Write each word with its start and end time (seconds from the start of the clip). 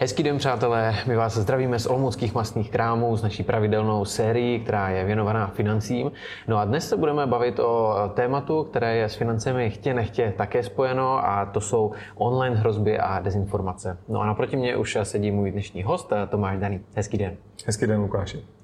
Hezký 0.00 0.22
den, 0.22 0.38
přátelé. 0.38 0.94
My 1.06 1.16
vás 1.16 1.36
zdravíme 1.36 1.78
z 1.78 1.86
Olomouckých 1.86 2.34
masných 2.34 2.70
krámů, 2.70 3.16
s 3.16 3.22
naší 3.22 3.42
pravidelnou 3.42 4.04
sérií, 4.04 4.60
která 4.60 4.88
je 4.88 5.04
věnovaná 5.04 5.46
financím. 5.46 6.12
No 6.48 6.58
a 6.58 6.64
dnes 6.64 6.88
se 6.88 6.96
budeme 6.96 7.26
bavit 7.26 7.58
o 7.58 7.94
tématu, 8.14 8.64
které 8.64 8.96
je 8.96 9.08
s 9.08 9.14
financemi 9.14 9.70
chtě 9.70 9.94
nechtě 9.94 10.34
také 10.36 10.62
spojeno 10.62 11.28
a 11.28 11.46
to 11.46 11.60
jsou 11.60 11.92
online 12.14 12.56
hrozby 12.56 12.98
a 12.98 13.20
dezinformace. 13.20 13.98
No 14.08 14.20
a 14.20 14.26
naproti 14.26 14.56
mě 14.56 14.76
už 14.76 14.98
sedí 15.02 15.30
můj 15.30 15.50
dnešní 15.50 15.82
host, 15.82 16.12
Tomáš 16.28 16.58
Daný. 16.58 16.80
Hezký 16.94 17.18
den. 17.18 17.36
Hezký 17.66 17.86
den, 17.86 18.00
Lukáši. 18.00 18.57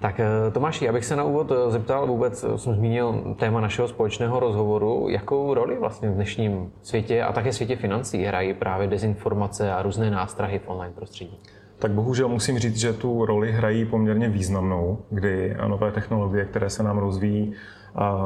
Tak 0.00 0.20
eh, 0.20 0.50
Tomáši, 0.50 0.84
já 0.84 0.92
bych 0.92 1.04
se 1.04 1.16
na 1.16 1.24
úvod 1.24 1.52
eh, 1.52 1.70
zeptal, 1.70 2.06
vůbec 2.06 2.44
eh, 2.44 2.58
jsem 2.58 2.74
zmínil 2.74 3.34
téma 3.38 3.60
našeho 3.60 3.88
společného 3.88 4.40
rozhovoru, 4.40 5.06
jakou 5.08 5.54
roli 5.54 5.78
vlastně 5.78 6.10
v 6.10 6.14
dnešním 6.14 6.72
světě 6.82 7.22
a 7.22 7.32
také 7.32 7.52
světě 7.52 7.76
financí 7.76 8.22
hrají 8.22 8.54
právě 8.54 8.88
dezinformace 8.88 9.72
a 9.72 9.82
různé 9.82 10.10
nástrahy 10.10 10.58
v 10.58 10.68
online 10.68 10.94
prostředí? 10.94 11.38
Tak 11.78 11.90
bohužel 11.90 12.28
musím 12.28 12.58
říct, 12.58 12.76
že 12.76 12.92
tu 12.92 13.26
roli 13.26 13.52
hrají 13.52 13.84
poměrně 13.84 14.28
významnou, 14.28 14.98
kdy 15.10 15.56
nové 15.66 15.92
technologie, 15.92 16.44
které 16.44 16.70
se 16.70 16.82
nám 16.82 16.98
rozvíjí, 16.98 17.54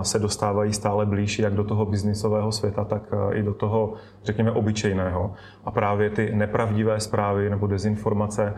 se 0.02 0.18
dostávají 0.18 0.72
stále 0.72 1.06
blíž 1.06 1.38
jak 1.38 1.54
do 1.54 1.64
toho 1.64 1.86
biznisového 1.86 2.52
světa, 2.52 2.84
tak 2.84 3.02
i 3.32 3.42
do 3.42 3.54
toho, 3.54 3.92
řekněme, 4.24 4.50
obyčejného. 4.50 5.32
A 5.64 5.70
právě 5.70 6.10
ty 6.10 6.34
nepravdivé 6.34 7.00
zprávy 7.00 7.50
nebo 7.50 7.66
dezinformace 7.66 8.54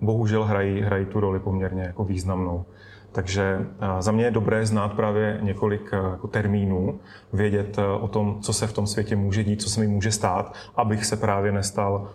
bohužel 0.00 0.44
hrají, 0.44 0.80
hrají 0.80 1.06
tu 1.06 1.20
roli 1.20 1.38
poměrně 1.38 1.82
jako 1.82 2.04
významnou. 2.04 2.64
Takže 3.12 3.66
za 3.98 4.12
mě 4.12 4.24
je 4.24 4.30
dobré 4.30 4.66
znát 4.66 4.92
právě 4.92 5.38
několik 5.42 5.92
jako 5.92 6.28
termínů, 6.28 7.00
vědět 7.32 7.76
o 8.00 8.08
tom, 8.08 8.40
co 8.40 8.52
se 8.52 8.66
v 8.66 8.72
tom 8.72 8.86
světě 8.86 9.16
může 9.16 9.44
dít, 9.44 9.62
co 9.62 9.70
se 9.70 9.80
mi 9.80 9.86
může 9.86 10.10
stát, 10.10 10.54
abych 10.76 11.04
se 11.04 11.16
právě 11.16 11.52
nestal, 11.52 12.08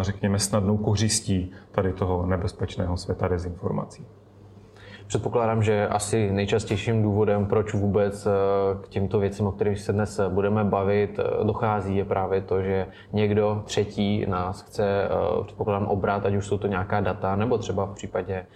řekněme, 0.00 0.38
snadnou 0.38 0.76
kořistí 0.76 1.52
tady 1.72 1.92
toho 1.92 2.26
nebezpečného 2.26 2.96
světa 2.96 3.28
dezinformací. 3.28 4.06
Předpokládám, 5.06 5.62
že 5.62 5.88
asi 5.88 6.30
nejčastějším 6.30 7.02
důvodem, 7.02 7.46
proč 7.46 7.74
vůbec 7.74 8.26
eh, 8.26 8.30
k 8.80 8.88
těmto 8.88 9.18
věcem, 9.18 9.46
o 9.46 9.52
kterých 9.52 9.80
se 9.80 9.92
dnes 9.92 10.20
budeme 10.28 10.64
bavit, 10.64 11.18
eh, 11.18 11.44
dochází, 11.44 11.96
je 11.96 12.04
právě 12.04 12.40
to, 12.40 12.62
že 12.62 12.86
někdo 13.12 13.62
třetí 13.64 14.26
nás 14.28 14.62
chce, 14.62 15.04
eh, 15.04 15.44
předpokládám, 15.44 15.86
obrat, 15.86 16.26
ať 16.26 16.34
už 16.34 16.46
jsou 16.46 16.58
to 16.58 16.66
nějaká 16.66 17.00
data, 17.00 17.36
nebo 17.36 17.58
třeba 17.58 17.86
v 17.86 17.94
případě 17.94 18.46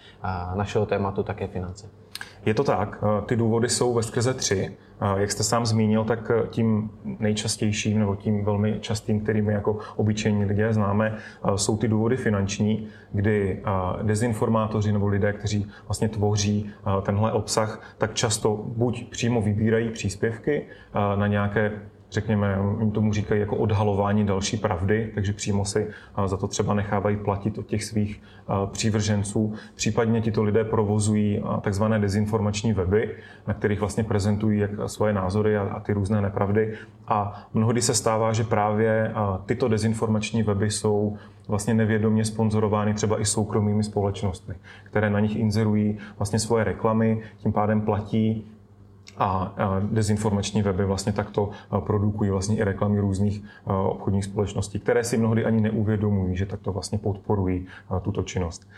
našeho 0.55 0.85
tématu 0.85 1.23
také 1.23 1.47
finance. 1.47 1.89
Je 2.45 2.53
to 2.53 2.63
tak, 2.63 3.03
ty 3.25 3.35
důvody 3.35 3.69
jsou 3.69 3.93
ve 3.93 4.03
skrze 4.03 4.33
tři. 4.33 4.77
Jak 5.17 5.31
jste 5.31 5.43
sám 5.43 5.65
zmínil, 5.65 6.03
tak 6.03 6.31
tím 6.49 6.89
nejčastějším 7.19 7.99
nebo 7.99 8.15
tím 8.15 8.45
velmi 8.45 8.79
častým, 8.79 9.19
který 9.19 9.41
my 9.41 9.53
jako 9.53 9.77
obyčejní 9.95 10.45
lidé 10.45 10.73
známe, 10.73 11.15
jsou 11.55 11.77
ty 11.77 11.87
důvody 11.87 12.17
finanční, 12.17 12.87
kdy 13.11 13.63
dezinformátoři 14.01 14.91
nebo 14.91 15.07
lidé, 15.07 15.33
kteří 15.33 15.71
vlastně 15.87 16.09
tvoří 16.09 16.69
tenhle 17.01 17.31
obsah, 17.31 17.95
tak 17.97 18.13
často 18.13 18.63
buď 18.67 19.09
přímo 19.09 19.41
vybírají 19.41 19.89
příspěvky 19.89 20.65
na 21.15 21.27
nějaké 21.27 21.71
řekněme, 22.11 22.57
oni 22.59 22.91
tomu 22.91 23.13
říkají 23.13 23.41
jako 23.41 23.55
odhalování 23.55 24.25
další 24.25 24.57
pravdy, 24.57 25.11
takže 25.15 25.33
přímo 25.33 25.65
si 25.65 25.87
za 26.25 26.37
to 26.37 26.47
třeba 26.47 26.73
nechávají 26.73 27.17
platit 27.17 27.57
od 27.57 27.65
těch 27.65 27.83
svých 27.83 28.21
přívrženců. 28.71 29.53
Případně 29.75 30.21
tito 30.21 30.43
lidé 30.43 30.63
provozují 30.63 31.43
takzvané 31.61 31.99
dezinformační 31.99 32.73
weby, 32.73 33.15
na 33.47 33.53
kterých 33.53 33.79
vlastně 33.79 34.03
prezentují 34.03 34.59
jak 34.59 34.71
svoje 34.85 35.13
názory 35.13 35.57
a 35.57 35.79
ty 35.79 35.93
různé 35.93 36.21
nepravdy. 36.21 36.73
A 37.07 37.47
mnohdy 37.53 37.81
se 37.81 37.93
stává, 37.93 38.33
že 38.33 38.43
právě 38.43 39.13
tyto 39.45 39.67
dezinformační 39.67 40.43
weby 40.43 40.71
jsou 40.71 41.17
vlastně 41.47 41.73
nevědomě 41.73 42.25
sponzorovány 42.25 42.93
třeba 42.93 43.21
i 43.21 43.25
soukromými 43.25 43.83
společnostmi, 43.83 44.55
které 44.83 45.09
na 45.09 45.19
nich 45.19 45.35
inzerují 45.35 45.97
vlastně 46.17 46.39
svoje 46.39 46.63
reklamy, 46.63 47.21
tím 47.37 47.53
pádem 47.53 47.81
platí 47.81 48.51
a 49.21 49.55
dezinformační 49.81 50.61
weby 50.61 50.85
vlastně 50.85 51.13
takto 51.13 51.49
produkují 51.79 52.29
vlastně 52.29 52.57
i 52.57 52.63
reklamy 52.63 52.99
různých 52.99 53.43
obchodních 53.65 54.25
společností, 54.25 54.79
které 54.79 55.03
si 55.03 55.17
mnohdy 55.17 55.45
ani 55.45 55.61
neuvědomují, 55.61 56.37
že 56.37 56.45
takto 56.45 56.71
vlastně 56.71 56.97
podporují 56.97 57.65
tuto 58.01 58.23
činnost. 58.23 58.69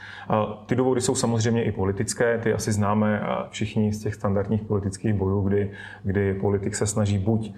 Ty 0.66 0.76
důvody 0.76 1.02
jsou 1.02 1.16
samozřejmě 1.16 1.64
i 1.64 1.72
politické, 1.72 2.38
ty 2.38 2.54
asi 2.54 2.72
známe 2.72 3.22
všichni 3.50 3.94
z 3.94 4.00
těch 4.00 4.16
standardních 4.16 4.62
politických 4.62 5.14
bojů, 5.14 5.42
kdy, 5.42 5.72
kdy 6.04 6.34
politik 6.34 6.76
se 6.76 6.88
snaží 6.88 7.18
buď 7.18 7.54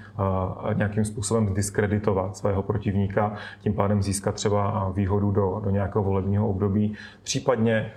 nějakým 0.74 1.06
způsobem 1.06 1.53
diskreditovat 1.53 2.38
svého 2.38 2.63
protivníka, 2.63 3.34
tím 3.62 3.74
pádem 3.74 4.01
získat 4.01 4.35
třeba 4.35 4.91
výhodu 4.95 5.31
do, 5.31 5.62
do 5.63 5.69
nějakého 5.69 6.03
volebního 6.03 6.50
období, 6.50 6.94
případně 7.24 7.91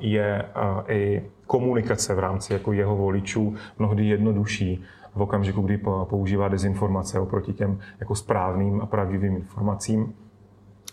je 0.00 0.44
i 0.88 1.22
komunikace 1.46 2.14
v 2.14 2.18
rámci 2.18 2.52
jako 2.52 2.72
jeho 2.72 2.96
voličů 2.96 3.54
mnohdy 3.78 4.06
jednodušší 4.06 4.82
v 5.14 5.22
okamžiku, 5.22 5.60
kdy 5.60 5.78
používá 6.04 6.48
dezinformace 6.48 7.20
oproti 7.20 7.52
těm 7.52 7.78
jako 8.00 8.14
správným 8.14 8.80
a 8.80 8.86
pravdivým 8.86 9.36
informacím. 9.36 10.14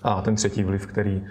A 0.04 0.22
ten 0.22 0.36
třetí 0.36 0.64
vliv, 0.64 0.88
který 0.88 1.24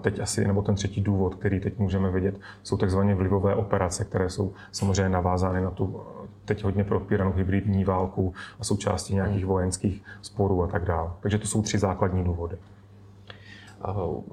teď 0.00 0.20
asi, 0.20 0.46
nebo 0.46 0.62
ten 0.62 0.74
třetí 0.74 1.00
důvod, 1.00 1.34
který 1.34 1.60
teď 1.60 1.78
můžeme 1.78 2.10
vidět, 2.10 2.40
jsou 2.62 2.76
takzvané 2.76 3.14
vlivové 3.14 3.54
operace, 3.54 4.04
které 4.04 4.30
jsou 4.30 4.52
samozřejmě 4.72 5.08
navázány 5.08 5.60
na 5.60 5.70
tu 5.70 6.00
teď 6.44 6.64
hodně 6.64 6.84
propíranou 6.84 7.32
hybridní 7.32 7.84
válku 7.84 8.34
a 8.60 8.64
součástí 8.64 9.14
nějakých 9.14 9.46
vojenských 9.46 10.02
sporů 10.22 10.62
a 10.62 10.66
tak 10.66 10.84
dále. 10.84 11.10
Takže 11.20 11.38
to 11.38 11.46
jsou 11.46 11.62
tři 11.62 11.78
základní 11.78 12.24
důvody. 12.24 12.56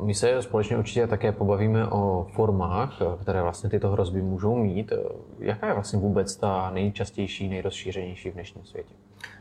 My 0.02 0.14
se 0.14 0.42
společně 0.42 0.78
určitě 0.78 1.08
také 1.08 1.32
pobavíme 1.32 1.88
o 1.88 2.28
formách, 2.34 3.00
které 3.22 3.42
vlastně 3.42 3.70
tyto 3.70 3.90
hrozby 3.90 4.22
můžou 4.22 4.56
mít. 4.56 4.94
Jaká 5.40 5.68
je 5.68 5.74
vlastně 5.74 6.00
vůbec 6.00 6.36
ta 6.36 6.72
nejčastější, 6.74 7.50
nejrozšířenější 7.50 8.30
v 8.30 8.34
dnešním 8.34 8.66
světě? 8.66 8.94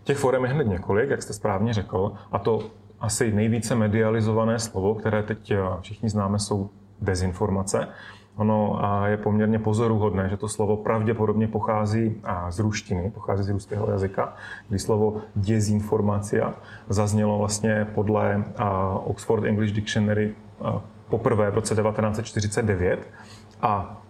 Těch 0.05 0.19
forem 0.19 0.45
je 0.45 0.51
hned 0.51 0.67
několik, 0.67 1.11
jak 1.11 1.23
jste 1.23 1.33
správně 1.33 1.73
řekl, 1.73 2.13
a 2.33 2.39
to 2.39 2.63
asi 3.01 3.33
nejvíce 3.33 3.75
medializované 3.75 4.59
slovo, 4.59 4.95
které 4.95 5.23
teď 5.23 5.53
všichni 5.81 6.09
známe, 6.09 6.39
jsou 6.39 6.71
dezinformace. 7.01 7.89
Ono 8.37 8.81
je 9.05 9.17
poměrně 9.17 9.59
pozoruhodné, 9.59 10.29
že 10.29 10.37
to 10.37 10.49
slovo 10.49 10.77
pravděpodobně 10.77 11.49
pochází 11.49 12.23
z 12.51 12.59
ruštiny, 12.59 13.11
pochází 13.11 13.43
z 13.43 13.49
ruského 13.49 13.91
jazyka, 13.91 14.35
kdy 14.69 14.79
slovo 14.79 15.17
dezinformacia 15.37 16.55
zaznělo 16.89 17.39
vlastně 17.39 17.87
podle 17.95 18.45
Oxford 19.05 19.45
English 19.45 19.73
Dictionary 19.73 20.35
poprvé 21.09 21.51
v 21.51 21.55
roce 21.55 21.75
1949 21.75 23.11
a 23.63 24.03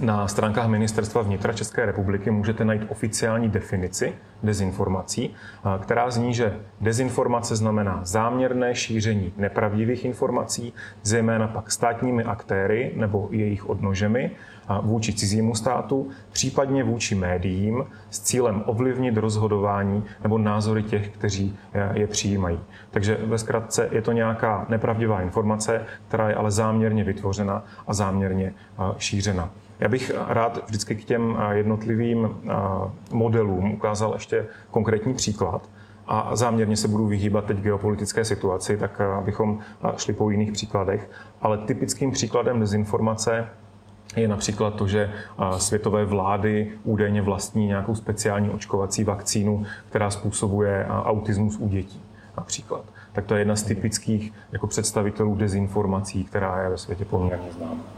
na 0.00 0.28
stránkách 0.28 0.68
Ministerstva 0.68 1.22
vnitra 1.22 1.52
České 1.52 1.86
republiky 1.86 2.30
můžete 2.30 2.64
najít 2.64 2.82
oficiální 2.88 3.48
definici 3.48 4.14
dezinformací, 4.42 5.34
která 5.80 6.10
zní, 6.10 6.34
že 6.34 6.56
dezinformace 6.80 7.56
znamená 7.56 8.00
záměrné 8.04 8.74
šíření 8.74 9.32
nepravdivých 9.36 10.04
informací, 10.04 10.72
zejména 11.02 11.48
pak 11.48 11.70
státními 11.70 12.24
aktéry 12.24 12.92
nebo 12.96 13.28
jejich 13.30 13.68
odnožemi 13.68 14.30
vůči 14.82 15.12
cizímu 15.12 15.54
státu, 15.54 16.08
případně 16.32 16.84
vůči 16.84 17.14
médiím 17.14 17.84
s 18.10 18.20
cílem 18.20 18.62
ovlivnit 18.66 19.16
rozhodování 19.16 20.04
nebo 20.22 20.38
názory 20.38 20.82
těch, 20.82 21.08
kteří 21.08 21.58
je 21.92 22.06
přijímají. 22.06 22.60
Takže 22.90 23.18
ve 23.24 23.38
zkratce 23.38 23.88
je 23.92 24.02
to 24.02 24.12
nějaká 24.12 24.66
nepravdivá 24.68 25.20
informace, 25.20 25.84
která 26.08 26.28
je 26.28 26.34
ale 26.34 26.50
záměrně 26.50 27.04
vytvořena 27.04 27.64
a 27.86 27.94
záměrně 27.94 28.54
šířena. 28.98 29.50
Já 29.80 29.88
bych 29.88 30.12
rád 30.28 30.64
vždycky 30.66 30.94
k 30.94 31.04
těm 31.04 31.38
jednotlivým 31.50 32.36
modelům 33.12 33.72
ukázal 33.72 34.12
ještě 34.14 34.46
konkrétní 34.70 35.14
příklad. 35.14 35.68
A 36.06 36.36
záměrně 36.36 36.76
se 36.76 36.88
budu 36.88 37.06
vyhýbat 37.06 37.44
teď 37.44 37.58
geopolitické 37.58 38.24
situaci, 38.24 38.76
tak 38.76 39.00
abychom 39.00 39.58
šli 39.96 40.12
po 40.14 40.30
jiných 40.30 40.52
příkladech. 40.52 41.10
Ale 41.40 41.58
typickým 41.58 42.10
příkladem 42.10 42.60
dezinformace 42.60 43.48
je 44.16 44.28
například 44.28 44.74
to, 44.74 44.86
že 44.86 45.12
světové 45.58 46.04
vlády 46.04 46.72
údajně 46.84 47.22
vlastní 47.22 47.66
nějakou 47.66 47.94
speciální 47.94 48.50
očkovací 48.50 49.04
vakcínu, 49.04 49.66
která 49.88 50.10
způsobuje 50.10 50.86
autismus 50.88 51.56
u 51.58 51.68
dětí 51.68 52.02
například. 52.36 52.84
Tak 53.12 53.26
to 53.26 53.34
je 53.34 53.40
jedna 53.40 53.56
z 53.56 53.62
typických 53.62 54.32
jako 54.52 54.66
představitelů 54.66 55.34
dezinformací, 55.34 56.24
která 56.24 56.62
je 56.62 56.68
ve 56.68 56.78
světě 56.78 57.04
poměrně 57.04 57.52
známá. 57.52 57.97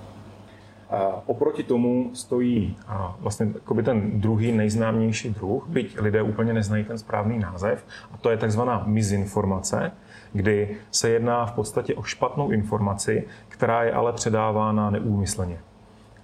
Oproti 1.26 1.62
tomu 1.62 2.10
stojí 2.14 2.76
vlastně 3.20 3.46
ten 3.84 4.20
druhý 4.20 4.52
nejznámější 4.52 5.30
druh, 5.30 5.68
byť 5.68 6.00
lidé 6.00 6.22
úplně 6.22 6.52
neznají 6.52 6.84
ten 6.84 6.98
správný 6.98 7.38
název, 7.38 7.84
a 8.12 8.16
to 8.16 8.30
je 8.30 8.36
takzvaná 8.36 8.82
mizinformace, 8.86 9.92
kdy 10.32 10.76
se 10.90 11.08
jedná 11.08 11.46
v 11.46 11.52
podstatě 11.52 11.94
o 11.94 12.02
špatnou 12.02 12.50
informaci, 12.50 13.24
která 13.48 13.82
je 13.82 13.92
ale 13.92 14.12
předávána 14.12 14.90
neúmyslně. 14.90 15.58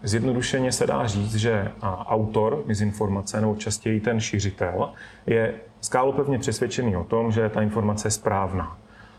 Zjednodušeně 0.02 0.72
se 0.72 0.86
dá 0.86 1.06
říct, 1.06 1.34
že 1.34 1.72
autor 2.06 2.62
mizinformace, 2.66 3.40
nebo 3.40 3.56
častěji 3.56 4.00
ten 4.00 4.20
šiřitel, 4.20 4.90
je 5.26 5.54
skálopevně 5.80 6.38
přesvědčený 6.38 6.96
o 6.96 7.04
tom, 7.04 7.32
že 7.32 7.48
ta 7.48 7.62
informace 7.62 8.06
je 8.06 8.12
správná. 8.12 8.76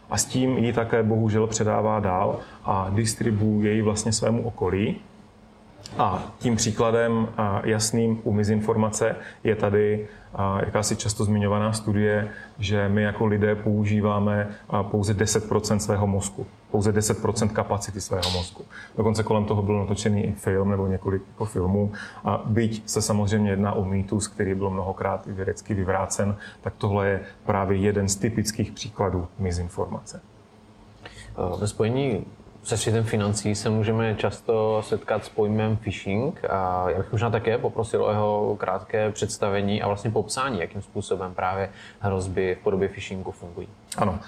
a 0.09 0.17
s 0.17 0.25
tím 0.25 0.57
ji 0.57 0.73
také 0.73 1.03
bohužel 1.03 1.47
předává 1.47 1.99
dál 1.99 2.39
a 2.65 2.89
distribuuje 2.89 3.73
ji 3.73 3.81
vlastně 3.81 4.11
svému 4.11 4.47
okolí. 4.47 4.95
A 5.97 6.23
tím 6.39 6.55
příkladem 6.55 7.27
jasným 7.63 8.21
u 8.23 8.31
mizinformace 8.31 9.15
je 9.43 9.55
tady 9.55 10.07
jakási 10.59 10.95
často 10.95 11.23
zmiňovaná 11.23 11.73
studie, 11.73 12.29
že 12.59 12.89
my 12.89 13.03
jako 13.03 13.25
lidé 13.25 13.55
používáme 13.55 14.47
pouze 14.81 15.13
10% 15.13 15.77
svého 15.77 16.07
mozku, 16.07 16.47
pouze 16.71 16.91
10% 16.91 17.49
kapacity 17.49 18.01
svého 18.01 18.31
mozku. 18.31 18.65
Dokonce 18.97 19.23
kolem 19.23 19.45
toho 19.45 19.61
byl 19.61 19.79
natočený 19.79 20.25
i 20.25 20.31
film 20.31 20.69
nebo 20.69 20.87
několik 20.87 21.21
jako 21.27 21.45
filmů. 21.45 21.91
A 22.23 22.41
byť 22.45 22.89
se 22.89 23.01
samozřejmě 23.01 23.51
jedná 23.51 23.73
o 23.73 23.85
mýtus, 23.85 24.27
který 24.27 24.55
byl 24.55 24.69
mnohokrát 24.69 25.27
i 25.27 25.31
vědecky 25.31 25.73
vyvrácen, 25.73 26.35
tak 26.61 26.73
tohle 26.77 27.07
je 27.07 27.21
právě 27.45 27.77
jeden 27.77 28.09
z 28.09 28.15
typických 28.15 28.71
příkladů 28.71 29.27
mizinformace. 29.39 30.21
Ve 31.59 31.67
spojení 31.67 32.25
se 32.67 32.77
světem 32.77 33.03
financí 33.03 33.55
se 33.55 33.69
můžeme 33.69 34.15
často 34.15 34.81
setkat 34.85 35.25
s 35.25 35.29
pojmem 35.29 35.77
phishing 35.77 36.45
a 36.49 36.89
já 36.89 36.97
bych 36.97 37.11
možná 37.11 37.29
také 37.29 37.57
poprosil 37.57 38.03
o 38.03 38.09
jeho 38.09 38.55
krátké 38.59 39.11
představení 39.11 39.81
a 39.81 39.87
vlastně 39.87 40.11
popsání, 40.11 40.59
jakým 40.59 40.81
způsobem 40.81 41.33
právě 41.33 41.69
hrozby 41.99 42.57
v 42.59 42.63
podobě 42.63 42.87
phishingu 42.87 43.31
fungují. 43.31 43.67
Ano, 43.97 44.19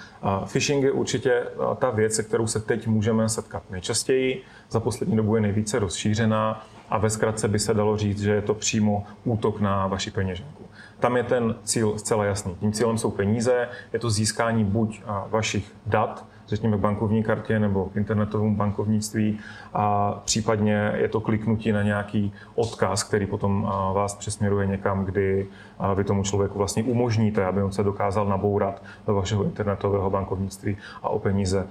phishing 0.52 0.84
je 0.84 0.92
určitě 0.92 1.46
ta 1.78 1.90
věc, 1.90 2.14
se 2.14 2.22
kterou 2.22 2.46
se 2.46 2.60
teď 2.60 2.86
můžeme 2.86 3.28
setkat 3.28 3.62
nejčastěji. 3.70 4.42
Za 4.70 4.80
poslední 4.80 5.16
dobu 5.16 5.36
je 5.36 5.42
nejvíce 5.42 5.78
rozšířená 5.78 6.66
a 6.90 6.98
ve 6.98 7.10
zkratce 7.10 7.48
by 7.48 7.58
se 7.58 7.74
dalo 7.74 7.96
říct, 7.96 8.20
že 8.20 8.32
je 8.32 8.42
to 8.42 8.54
přímo 8.54 9.04
útok 9.24 9.60
na 9.60 9.86
vaši 9.86 10.10
peněženku. 10.10 10.64
Tam 10.98 11.16
je 11.16 11.22
ten 11.22 11.54
cíl 11.64 11.98
zcela 11.98 12.24
jasný. 12.24 12.54
Tím 12.60 12.72
cílem 12.72 12.98
jsou 12.98 13.10
peníze, 13.10 13.68
je 13.92 13.98
to 13.98 14.10
získání 14.10 14.64
buď 14.64 15.02
vašich 15.28 15.72
dat, 15.86 16.26
řekněme 16.50 16.76
bankovní 16.76 17.22
kartě 17.22 17.58
nebo 17.58 17.84
k 17.84 17.96
internetovému 17.96 18.56
bankovnictví 18.56 19.38
a 19.74 20.12
případně 20.24 20.92
je 20.94 21.08
to 21.08 21.20
kliknutí 21.20 21.72
na 21.72 21.82
nějaký 21.82 22.32
odkaz, 22.54 23.02
který 23.02 23.26
potom 23.26 23.62
vás 23.94 24.14
přesměruje 24.14 24.66
někam, 24.66 25.04
kdy 25.04 25.46
vy 25.94 26.04
tomu 26.04 26.22
člověku 26.22 26.58
vlastně 26.58 26.82
umožníte, 26.82 27.46
aby 27.46 27.62
on 27.62 27.72
se 27.72 27.82
dokázal 27.82 28.26
nabourat 28.26 28.82
do 29.06 29.14
vašeho 29.14 29.44
internetového 29.44 30.10
bankovnictví 30.10 30.76
a 31.02 31.08
o 31.08 31.18
peníze 31.18 31.66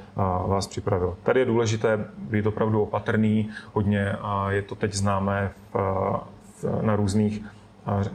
vás 0.47 0.67
připravil. 0.67 1.17
Tady 1.23 1.39
je 1.39 1.45
důležité 1.45 2.05
být 2.17 2.45
opravdu 2.45 2.81
opatrný, 2.81 3.49
hodně 3.73 4.11
a 4.21 4.51
je 4.51 4.61
to 4.61 4.75
teď 4.75 4.93
známé 4.93 5.51
na 6.81 6.95
různých 6.95 7.43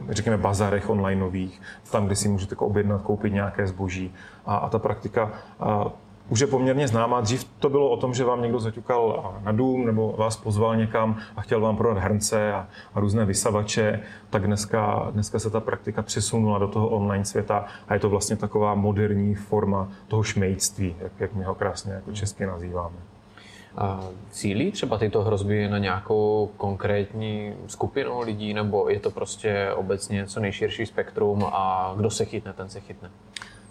řekněme, 0.09 0.37
bazarech 0.37 0.89
onlineových, 0.89 1.61
tam, 1.91 2.05
kde 2.05 2.15
si 2.15 2.29
můžete 2.29 2.55
objednat, 2.55 3.01
koupit 3.01 3.33
nějaké 3.33 3.67
zboží. 3.67 4.13
A, 4.45 4.55
a 4.55 4.69
ta 4.69 4.79
praktika 4.79 5.31
už 6.29 6.39
je 6.39 6.47
poměrně 6.47 6.87
známá. 6.87 7.21
Dřív 7.21 7.43
to 7.59 7.69
bylo 7.69 7.89
o 7.89 7.97
tom, 7.97 8.13
že 8.13 8.23
vám 8.23 8.41
někdo 8.41 8.59
zaťukal 8.59 9.33
na 9.43 9.51
dům 9.51 9.85
nebo 9.85 10.15
vás 10.17 10.37
pozval 10.37 10.75
někam 10.75 11.17
a 11.35 11.41
chtěl 11.41 11.61
vám 11.61 11.77
prodat 11.77 12.03
hrnce 12.03 12.53
a, 12.53 12.67
a 12.93 12.99
různé 12.99 13.25
vysavače, 13.25 13.99
tak 14.29 14.45
dneska, 14.47 15.07
dneska 15.11 15.39
se 15.39 15.49
ta 15.49 15.59
praktika 15.59 16.01
přesunula 16.01 16.59
do 16.59 16.67
toho 16.67 16.89
online 16.89 17.25
světa 17.25 17.65
a 17.87 17.93
je 17.93 17.99
to 17.99 18.09
vlastně 18.09 18.35
taková 18.35 18.75
moderní 18.75 19.35
forma 19.35 19.89
toho 20.07 20.23
šmejctví, 20.23 20.95
jak, 20.99 21.11
jak 21.19 21.33
my 21.33 21.43
ho 21.43 21.55
krásně 21.55 21.93
jako 21.93 22.11
česky 22.11 22.45
nazýváme. 22.45 22.95
A 23.77 23.99
cílí 24.31 24.71
třeba 24.71 24.97
tyto 24.97 25.21
hrozby 25.23 25.69
na 25.69 25.77
nějakou 25.77 26.51
konkrétní 26.57 27.53
skupinu 27.67 28.21
lidí, 28.21 28.53
nebo 28.53 28.89
je 28.89 28.99
to 28.99 29.11
prostě 29.11 29.71
obecně 29.75 30.27
co 30.27 30.39
nejširší 30.39 30.85
spektrum 30.85 31.45
a 31.51 31.93
kdo 31.97 32.09
se 32.09 32.25
chytne, 32.25 32.53
ten 32.53 32.69
se 32.69 32.79
chytne? 32.79 33.09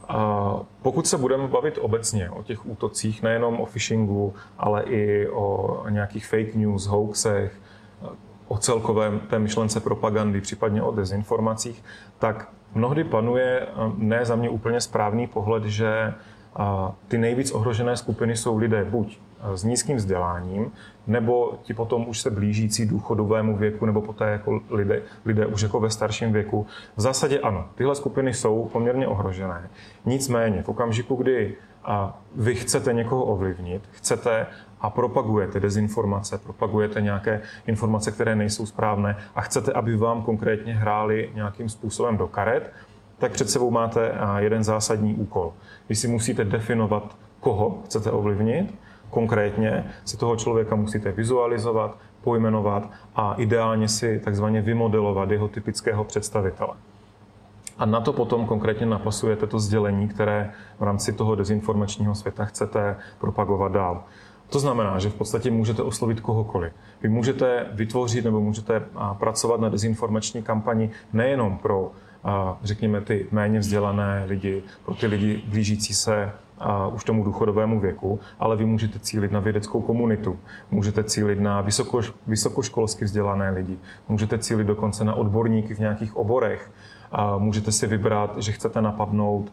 A 0.09 0.61
pokud 0.83 1.07
se 1.07 1.19
budeme 1.19 1.49
bavit 1.49 1.79
obecně 1.81 2.31
o 2.31 2.43
těch 2.43 2.67
útocích, 2.67 3.23
nejenom 3.23 3.61
o 3.61 3.67
phishingu, 3.67 4.35
ale 4.59 4.83
i 4.83 5.29
o 5.29 5.85
nějakých 5.89 6.27
fake 6.27 6.55
news, 6.55 6.87
hoaxech, 6.87 7.61
o 8.49 8.59
celkovém 8.59 9.21
té 9.21 9.39
myšlence 9.39 9.81
propagandy, 9.81 10.41
případně 10.41 10.83
o 10.83 10.93
dezinformacích, 10.93 11.85
tak 12.19 12.49
mnohdy 12.75 13.05
panuje 13.05 13.67
ne 13.97 14.25
za 14.25 14.37
mě 14.37 14.49
úplně 14.49 14.81
správný 14.81 15.27
pohled, 15.27 15.65
že 15.65 16.15
ty 17.09 17.19
nejvíc 17.19 17.51
ohrožené 17.51 17.97
skupiny 17.97 18.37
jsou 18.37 18.59
lidé 18.59 18.85
buď 18.85 19.19
s 19.55 19.65
nízkým 19.65 19.97
vzděláním, 19.97 20.73
nebo 21.07 21.59
ti 21.63 21.75
potom 21.75 22.09
už 22.09 22.21
se 22.21 22.31
blížící 22.31 22.87
důchodovému 22.87 23.57
věku, 23.57 23.87
nebo 23.87 24.01
poté 24.01 24.31
jako 24.31 24.61
lidé, 24.71 25.03
lidé 25.25 25.47
už 25.47 25.63
jako 25.63 25.81
ve 25.81 25.91
starším 25.91 26.33
věku. 26.33 26.67
V 26.97 27.01
zásadě 27.01 27.41
ano, 27.41 27.69
tyhle 27.75 27.95
skupiny 27.95 28.35
jsou 28.35 28.71
poměrně 28.73 29.07
ohrožené. 29.07 29.71
Nicméně 30.05 30.63
v 30.63 30.69
okamžiku, 30.69 31.15
kdy 31.15 31.57
a 31.85 32.19
vy 32.37 32.55
chcete 32.55 32.93
někoho 32.93 33.25
ovlivnit, 33.25 33.83
chcete 33.91 34.47
a 34.81 34.91
propagujete 34.91 35.61
dezinformace, 35.61 36.39
propagujete 36.39 37.01
nějaké 37.01 37.41
informace, 37.67 38.11
které 38.11 38.37
nejsou 38.37 38.67
správné 38.67 39.17
a 39.35 39.41
chcete, 39.41 39.73
aby 39.73 39.97
vám 39.97 40.23
konkrétně 40.23 40.75
hráli 40.75 41.31
nějakým 41.35 41.69
způsobem 41.69 42.17
do 42.17 42.29
karet, 42.29 42.73
tak 43.19 43.33
před 43.33 43.51
sebou 43.51 43.71
máte 43.71 44.15
jeden 44.39 44.65
zásadní 44.65 45.15
úkol. 45.15 45.53
Vy 45.89 45.95
si 45.95 46.09
musíte 46.09 46.45
definovat, 46.45 47.17
koho 47.41 47.83
chcete 47.85 48.11
ovlivnit 48.11 48.75
konkrétně 49.15 49.85
si 50.05 50.17
toho 50.17 50.37
člověka 50.37 50.75
musíte 50.75 51.13
vizualizovat, 51.13 51.99
pojmenovat 52.21 52.91
a 53.17 53.35
ideálně 53.35 53.89
si 53.89 54.21
takzvaně 54.25 54.63
vymodelovat 54.63 55.31
jeho 55.31 55.49
typického 55.49 56.05
představitele. 56.05 56.75
A 57.79 57.87
na 57.87 58.01
to 58.01 58.13
potom 58.13 58.47
konkrétně 58.47 58.87
napasujete 58.87 59.47
to 59.47 59.59
sdělení, 59.59 60.09
které 60.09 60.51
v 60.79 60.83
rámci 60.83 61.13
toho 61.13 61.35
dezinformačního 61.35 62.15
světa 62.15 62.45
chcete 62.45 62.97
propagovat 63.19 63.73
dál. 63.73 64.03
To 64.51 64.59
znamená, 64.59 64.99
že 64.99 65.11
v 65.11 65.15
podstatě 65.15 65.51
můžete 65.51 65.83
oslovit 65.83 66.21
kohokoliv. 66.21 66.73
Vy 67.03 67.09
můžete 67.09 67.67
vytvořit 67.73 68.25
nebo 68.25 68.41
můžete 68.41 68.83
pracovat 69.19 69.61
na 69.61 69.69
dezinformační 69.69 70.43
kampani 70.43 70.91
nejenom 71.13 71.59
pro, 71.59 71.91
řekněme, 72.63 73.01
ty 73.01 73.27
méně 73.31 73.59
vzdělané 73.59 74.25
lidi, 74.27 74.63
pro 74.85 74.95
ty 74.95 75.07
lidi 75.07 75.43
blížící 75.47 75.95
se 75.95 76.33
a 76.59 76.87
už 76.87 77.05
tomu 77.05 77.25
důchodovému 77.25 77.81
věku, 77.81 78.21
ale 78.41 78.57
vy 78.57 78.65
můžete 78.65 78.99
cílit 78.99 79.33
na 79.33 79.41
vědeckou 79.41 79.81
komunitu, 79.81 80.39
můžete 80.71 81.05
cílit 81.05 81.41
na 81.41 81.61
vysoko, 81.61 82.01
vysokoškolsky 82.27 83.05
vzdělané 83.05 83.51
lidi, 83.51 83.79
můžete 84.09 84.39
cílit 84.39 84.67
dokonce 84.67 85.05
na 85.05 85.15
odborníky 85.15 85.75
v 85.75 85.79
nějakých 85.79 86.17
oborech, 86.17 86.71
a 87.17 87.39
můžete 87.39 87.73
si 87.73 87.87
vybrat, 87.87 88.39
že 88.39 88.53
chcete 88.53 88.81
napadnout 88.83 89.53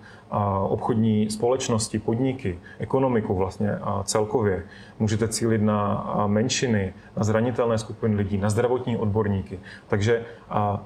obchodní 0.63 1.30
společnosti, 1.30 2.00
podniky, 2.00 2.60
ekonomiku 2.80 3.36
vlastně 3.36 3.75
a 3.75 4.04
celkově. 4.04 4.63
Můžete 5.00 5.28
cílit 5.28 5.62
na 5.62 6.06
menšiny, 6.27 6.94
na 7.18 7.24
zranitelné 7.24 7.77
skupiny 7.77 8.15
lidí, 8.15 8.38
na 8.38 8.50
zdravotní 8.50 8.98
odborníky. 8.98 9.60
Takže 9.88 10.25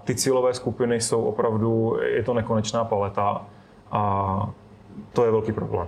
ty 0.04 0.16
cílové 0.16 0.54
skupiny 0.54 1.02
jsou 1.02 1.24
opravdu, 1.24 1.98
je 2.02 2.24
to 2.24 2.34
nekonečná 2.34 2.84
paleta 2.84 3.42
a 3.92 4.50
to 5.14 5.26
je 5.26 5.32
velký 5.32 5.52
problém. 5.52 5.88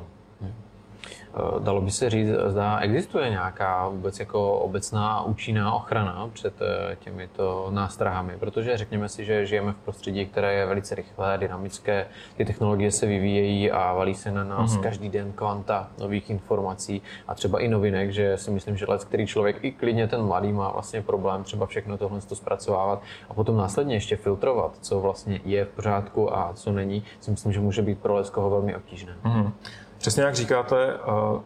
Eh, 1.36 1.60
dalo 1.60 1.82
by 1.82 1.92
se 1.92 2.10
říct, 2.10 2.30
zda 2.46 2.80
existuje 2.80 3.30
nějaká 3.30 3.88
vůbec 3.88 4.20
jako 4.20 4.54
obecná 4.54 5.22
účinná 5.24 5.74
ochrana 5.74 6.30
před 6.34 6.54
eh, 6.62 6.96
těmito 6.96 7.68
nástrahami, 7.72 8.34
protože 8.40 8.78
řekněme 8.78 9.10
si, 9.10 9.26
že 9.26 9.46
žijeme 9.46 9.74
v 9.74 9.76
prostředí, 9.76 10.26
které 10.26 10.54
je 10.54 10.66
velice 10.66 10.96
rychlé, 10.96 11.38
dynamické, 11.38 12.08
ty 12.38 12.46
technologie 12.46 12.92
se 12.92 13.06
vyvíjejí 13.06 13.72
a 13.72 13.94
valí 13.94 14.16
se 14.16 14.32
na 14.32 14.44
nás 14.44 14.72
mm-hmm. 14.72 14.82
každý 14.82 15.10
den 15.10 15.32
kvanta 15.32 15.88
nových 16.00 16.30
informací 16.30 17.02
a 17.28 17.36
třeba 17.36 17.60
i 17.60 17.68
novinek, 17.68 18.12
že 18.12 18.38
si 18.38 18.52
myslím, 18.52 18.78
že 18.78 18.86
let, 18.88 19.04
který 19.04 19.28
člověk 19.28 19.64
i 19.64 19.72
klidně 19.72 20.08
ten 20.08 20.22
mladý 20.22 20.54
má 20.54 20.72
vlastně 20.72 21.02
problém 21.02 21.44
třeba 21.44 21.66
všechno 21.66 21.98
tohle 21.98 22.22
to 22.22 22.36
zpracovávat 22.36 23.02
a 23.30 23.34
potom 23.34 23.58
následně 23.58 23.96
ještě 23.96 24.16
filtrovat, 24.16 24.78
co 24.82 25.00
vlastně 25.00 25.42
je 25.46 25.66
v 25.66 25.70
pořádku 25.70 26.38
a 26.38 26.54
co 26.54 26.72
není, 26.72 27.04
si 27.20 27.32
myslím, 27.32 27.54
že 27.54 27.60
může 27.60 27.82
být 27.82 28.00
pro 28.00 28.16
Leskoho 28.16 28.50
velmi 28.50 28.76
obtížné. 28.76 29.16
Mm-hmm. 29.24 29.52
Přesně 29.98 30.24
jak 30.24 30.36
říkáte, 30.36 30.94
eh, 30.94 31.00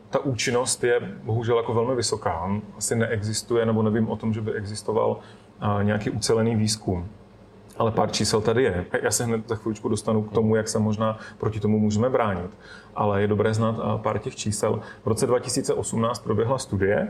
ta 0.10 0.20
účinnost 0.20 0.84
je 0.84 1.00
bohužel 1.24 1.58
jako 1.58 1.74
velmi 1.74 1.96
vysoká. 1.96 2.50
Asi 2.78 2.96
neexistuje, 2.96 3.66
nebo 3.66 3.82
nevím 3.84 4.10
o 4.10 4.16
tom, 4.16 4.34
že 4.34 4.42
by 4.42 4.54
existoval 4.54 5.20
eh, 5.62 5.84
nějaký 5.84 6.10
ucelený 6.10 6.56
výzkum. 6.56 7.08
Ale 7.78 7.92
pár 7.92 8.12
čísel 8.12 8.42
tady 8.42 8.64
je. 8.64 8.86
Já 9.02 9.12
se 9.12 9.24
hned 9.24 9.50
za 9.50 9.56
chvíličku 9.56 9.90
dostanu 9.90 10.24
k 10.24 10.32
tomu, 10.32 10.56
jak 10.56 10.68
se 10.68 10.80
možná 10.80 11.20
proti 11.38 11.60
tomu 11.60 11.80
můžeme 11.80 12.10
bránit. 12.10 12.52
Ale 12.96 13.22
je 13.22 13.28
dobré 13.28 13.54
znát 13.54 13.76
eh, 13.80 13.98
pár 14.04 14.20
těch 14.20 14.36
čísel. 14.36 14.80
V 15.04 15.08
roce 15.08 15.28
2018 15.28 16.20
proběhla 16.20 16.58
studie, 16.58 17.08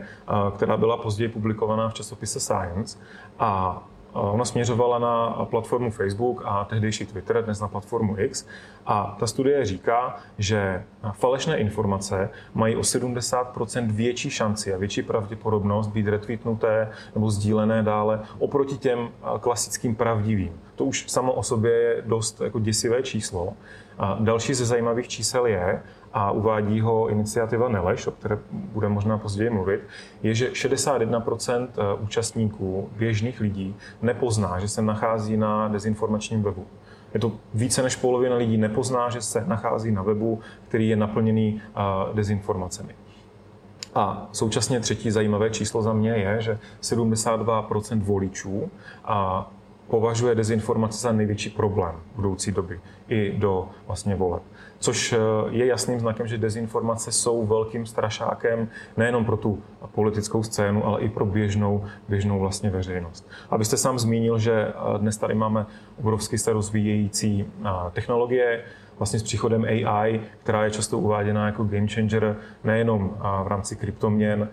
která 0.56 0.76
byla 0.76 0.96
později 0.96 1.28
publikovaná 1.28 1.88
v 1.88 1.94
časopise 1.94 2.40
Science 2.40 2.98
a 3.38 3.82
Ona 4.12 4.44
směřovala 4.44 4.98
na 4.98 5.30
platformu 5.44 5.90
Facebook 5.90 6.42
a 6.44 6.64
tehdejší 6.64 7.06
Twitter, 7.06 7.44
dnes 7.44 7.60
na 7.60 7.68
platformu 7.68 8.18
X. 8.18 8.46
A 8.86 9.16
ta 9.20 9.26
studie 9.26 9.64
říká, 9.64 10.16
že 10.38 10.84
falešné 11.12 11.56
informace 11.56 12.30
mají 12.54 12.76
o 12.76 12.80
70% 12.80 13.90
větší 13.90 14.30
šanci 14.30 14.74
a 14.74 14.78
větší 14.78 15.02
pravděpodobnost 15.02 15.88
být 15.88 16.08
retweetnuté 16.08 16.90
nebo 17.14 17.30
sdílené 17.30 17.82
dále 17.82 18.20
oproti 18.38 18.76
těm 18.76 19.08
klasickým 19.40 19.94
pravdivým. 19.94 20.60
To 20.74 20.84
už 20.84 21.10
samo 21.10 21.32
o 21.32 21.42
sobě 21.42 21.72
je 21.72 22.02
dost 22.06 22.40
jako 22.40 22.58
děsivé 22.58 23.02
číslo. 23.02 23.52
A 23.98 24.16
další 24.20 24.54
ze 24.54 24.64
zajímavých 24.64 25.08
čísel 25.08 25.46
je, 25.46 25.82
a 26.14 26.30
uvádí 26.30 26.80
ho 26.80 27.08
iniciativa 27.08 27.68
Neleš, 27.68 28.06
o 28.06 28.10
které 28.10 28.38
budeme 28.52 28.94
možná 28.94 29.18
později 29.18 29.50
mluvit, 29.50 29.80
je, 30.22 30.34
že 30.34 30.50
61% 30.50 31.68
eh, 31.68 31.94
účastníků, 32.00 32.88
běžných 32.96 33.40
lidí, 33.40 33.76
nepozná, 34.02 34.58
že 34.58 34.68
se 34.68 34.82
nachází 34.82 35.36
na 35.36 35.68
dezinformačním 35.68 36.42
webu. 36.42 36.66
Je 37.14 37.20
to 37.20 37.32
více 37.54 37.82
než 37.82 37.96
polovina 37.96 38.36
lidí 38.36 38.56
nepozná, 38.56 39.10
že 39.10 39.22
se 39.22 39.44
nachází 39.46 39.90
na 39.90 40.02
webu, 40.02 40.40
který 40.68 40.88
je 40.88 40.96
naplněný 40.96 41.62
eh, 41.62 41.80
dezinformacemi. 42.14 42.94
A 43.94 44.28
současně 44.32 44.80
třetí 44.80 45.10
zajímavé 45.10 45.50
číslo 45.50 45.82
za 45.82 45.92
mě 45.92 46.10
je, 46.10 46.42
že 46.42 46.58
72% 46.82 48.00
voličů 48.00 48.70
a 49.04 49.50
považuje 49.92 50.34
dezinformace 50.34 50.98
za 50.98 51.12
největší 51.12 51.50
problém 51.50 51.94
budoucí 52.16 52.52
doby 52.52 52.80
i 53.08 53.32
do 53.38 53.68
vlastně 53.86 54.14
voleb. 54.14 54.42
Což 54.78 55.12
eh, 55.12 55.18
je 55.50 55.66
jasným 55.66 56.00
znakem, 56.00 56.26
že 56.26 56.38
dezinformace 56.38 57.12
jsou 57.12 57.46
velkým 57.46 57.86
strašákem 57.86 58.68
nejenom 58.96 59.24
pro 59.24 59.36
tu 59.36 59.62
politickou 59.94 60.42
scénu, 60.42 60.86
ale 60.86 61.00
i 61.00 61.08
pro 61.08 61.26
běžnou, 61.26 61.84
běžnou 62.08 62.38
vlastně 62.38 62.70
veřejnost. 62.70 63.30
Abyste 63.50 63.76
sám 63.76 63.98
zmínil, 63.98 64.38
že 64.38 64.52
eh, 64.52 64.98
dnes 64.98 65.16
tady 65.16 65.34
máme 65.34 65.66
obrovsky 65.98 66.38
se 66.38 66.52
rozvíjející 66.52 67.44
eh, 67.64 67.68
technologie, 67.92 68.64
vlastně 69.02 69.18
s 69.18 69.22
příchodem 69.22 69.64
AI, 69.64 70.20
která 70.42 70.64
je 70.64 70.70
často 70.70 70.98
uváděna 70.98 71.46
jako 71.46 71.64
game 71.64 71.86
changer 71.88 72.36
nejenom 72.64 73.16
v 73.44 73.46
rámci 73.46 73.76
kryptoměn, 73.76 74.48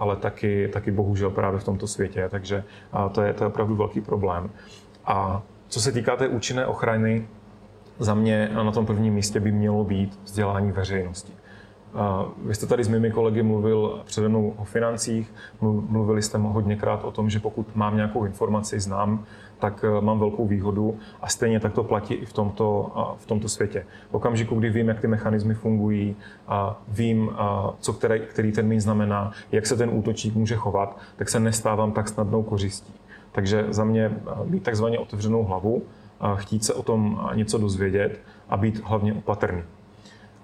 ale 0.00 0.16
taky, 0.16 0.68
taky 0.72 0.90
bohužel 0.90 1.30
právě 1.30 1.60
v 1.60 1.64
tomto 1.64 1.86
světě. 1.86 2.28
Takže 2.30 2.64
to 3.12 3.22
je, 3.22 3.32
to 3.32 3.44
je 3.44 3.48
opravdu 3.48 3.76
velký 3.76 4.00
problém. 4.00 4.50
A 5.04 5.42
co 5.68 5.80
se 5.80 5.92
týká 5.92 6.16
té 6.16 6.28
účinné 6.28 6.66
ochrany, 6.66 7.26
za 7.98 8.14
mě 8.14 8.50
na 8.54 8.72
tom 8.72 8.86
prvním 8.86 9.14
místě 9.14 9.40
by 9.40 9.52
mělo 9.52 9.84
být 9.84 10.18
vzdělání 10.24 10.72
veřejnosti. 10.72 11.32
Vy 12.44 12.54
jste 12.54 12.66
tady 12.66 12.84
s 12.84 12.88
mými 12.88 13.10
kolegy 13.10 13.42
mluvil 13.42 14.00
přede 14.04 14.28
mnou 14.28 14.54
o 14.56 14.64
financích, 14.64 15.34
mluvili 15.60 16.22
jste 16.22 16.38
hodněkrát 16.38 17.04
o 17.04 17.10
tom, 17.10 17.30
že 17.30 17.40
pokud 17.40 17.76
mám 17.76 17.96
nějakou 17.96 18.24
informaci, 18.24 18.80
znám, 18.80 19.24
tak 19.58 19.84
e, 19.84 20.00
mám 20.00 20.18
velkou 20.18 20.46
výhodu 20.46 20.98
a 21.22 21.28
stejně 21.28 21.60
tak 21.60 21.72
to 21.72 21.84
platí 21.84 22.14
i 22.14 22.26
v 22.26 22.32
tomto, 22.32 22.92
v 23.18 23.26
tomto 23.26 23.48
světě. 23.48 23.86
V 24.10 24.14
okamžiku, 24.14 24.54
kdy 24.54 24.70
vím, 24.70 24.88
jak 24.88 25.00
ty 25.00 25.06
mechanismy 25.06 25.54
fungují, 25.54 26.16
a 26.48 26.82
vím, 26.88 27.30
co 27.78 27.92
který, 27.92 28.20
který 28.20 28.52
termín 28.52 28.80
znamená, 28.80 29.32
jak 29.52 29.66
se 29.66 29.76
ten 29.76 29.90
útočník 29.92 30.34
může 30.34 30.56
chovat, 30.56 30.98
tak 31.16 31.28
se 31.28 31.40
nestávám 31.40 31.92
tak 31.92 32.08
snadnou 32.08 32.42
kořistí. 32.42 32.94
Takže 33.32 33.66
za 33.68 33.84
mě 33.84 34.12
mít 34.44 34.62
takzvaně 34.62 34.98
otevřenou 34.98 35.44
hlavu, 35.44 35.82
chtít 36.34 36.64
se 36.64 36.74
o 36.74 36.82
tom 36.82 37.28
něco 37.34 37.58
dozvědět 37.58 38.20
a 38.48 38.56
být 38.56 38.84
hlavně 38.84 39.14
opatrný. 39.14 39.62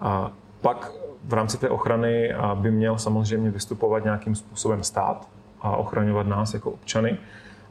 A 0.01 0.33
pak 0.61 0.93
v 1.25 1.33
rámci 1.33 1.59
té 1.59 1.69
ochrany 1.69 2.35
by 2.55 2.71
měl 2.71 2.99
samozřejmě 2.99 3.51
vystupovat 3.51 4.05
nějakým 4.05 4.35
způsobem 4.35 4.83
stát 4.83 5.29
a 5.61 5.77
ochraňovat 5.77 6.27
nás 6.27 6.55
jako 6.55 6.71
občany. 6.71 7.19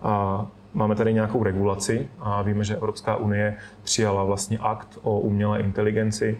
A 0.01 0.46
máme 0.74 0.96
tady 0.96 1.13
nějakou 1.13 1.44
regulaci 1.44 2.10
a 2.20 2.41
víme, 2.41 2.63
že 2.63 2.75
Evropská 2.75 3.15
unie 3.15 3.58
přijala 3.84 4.24
vlastně 4.24 4.58
akt 4.58 5.00
o 5.01 5.20
umělé 5.20 5.60
inteligenci, 5.60 6.38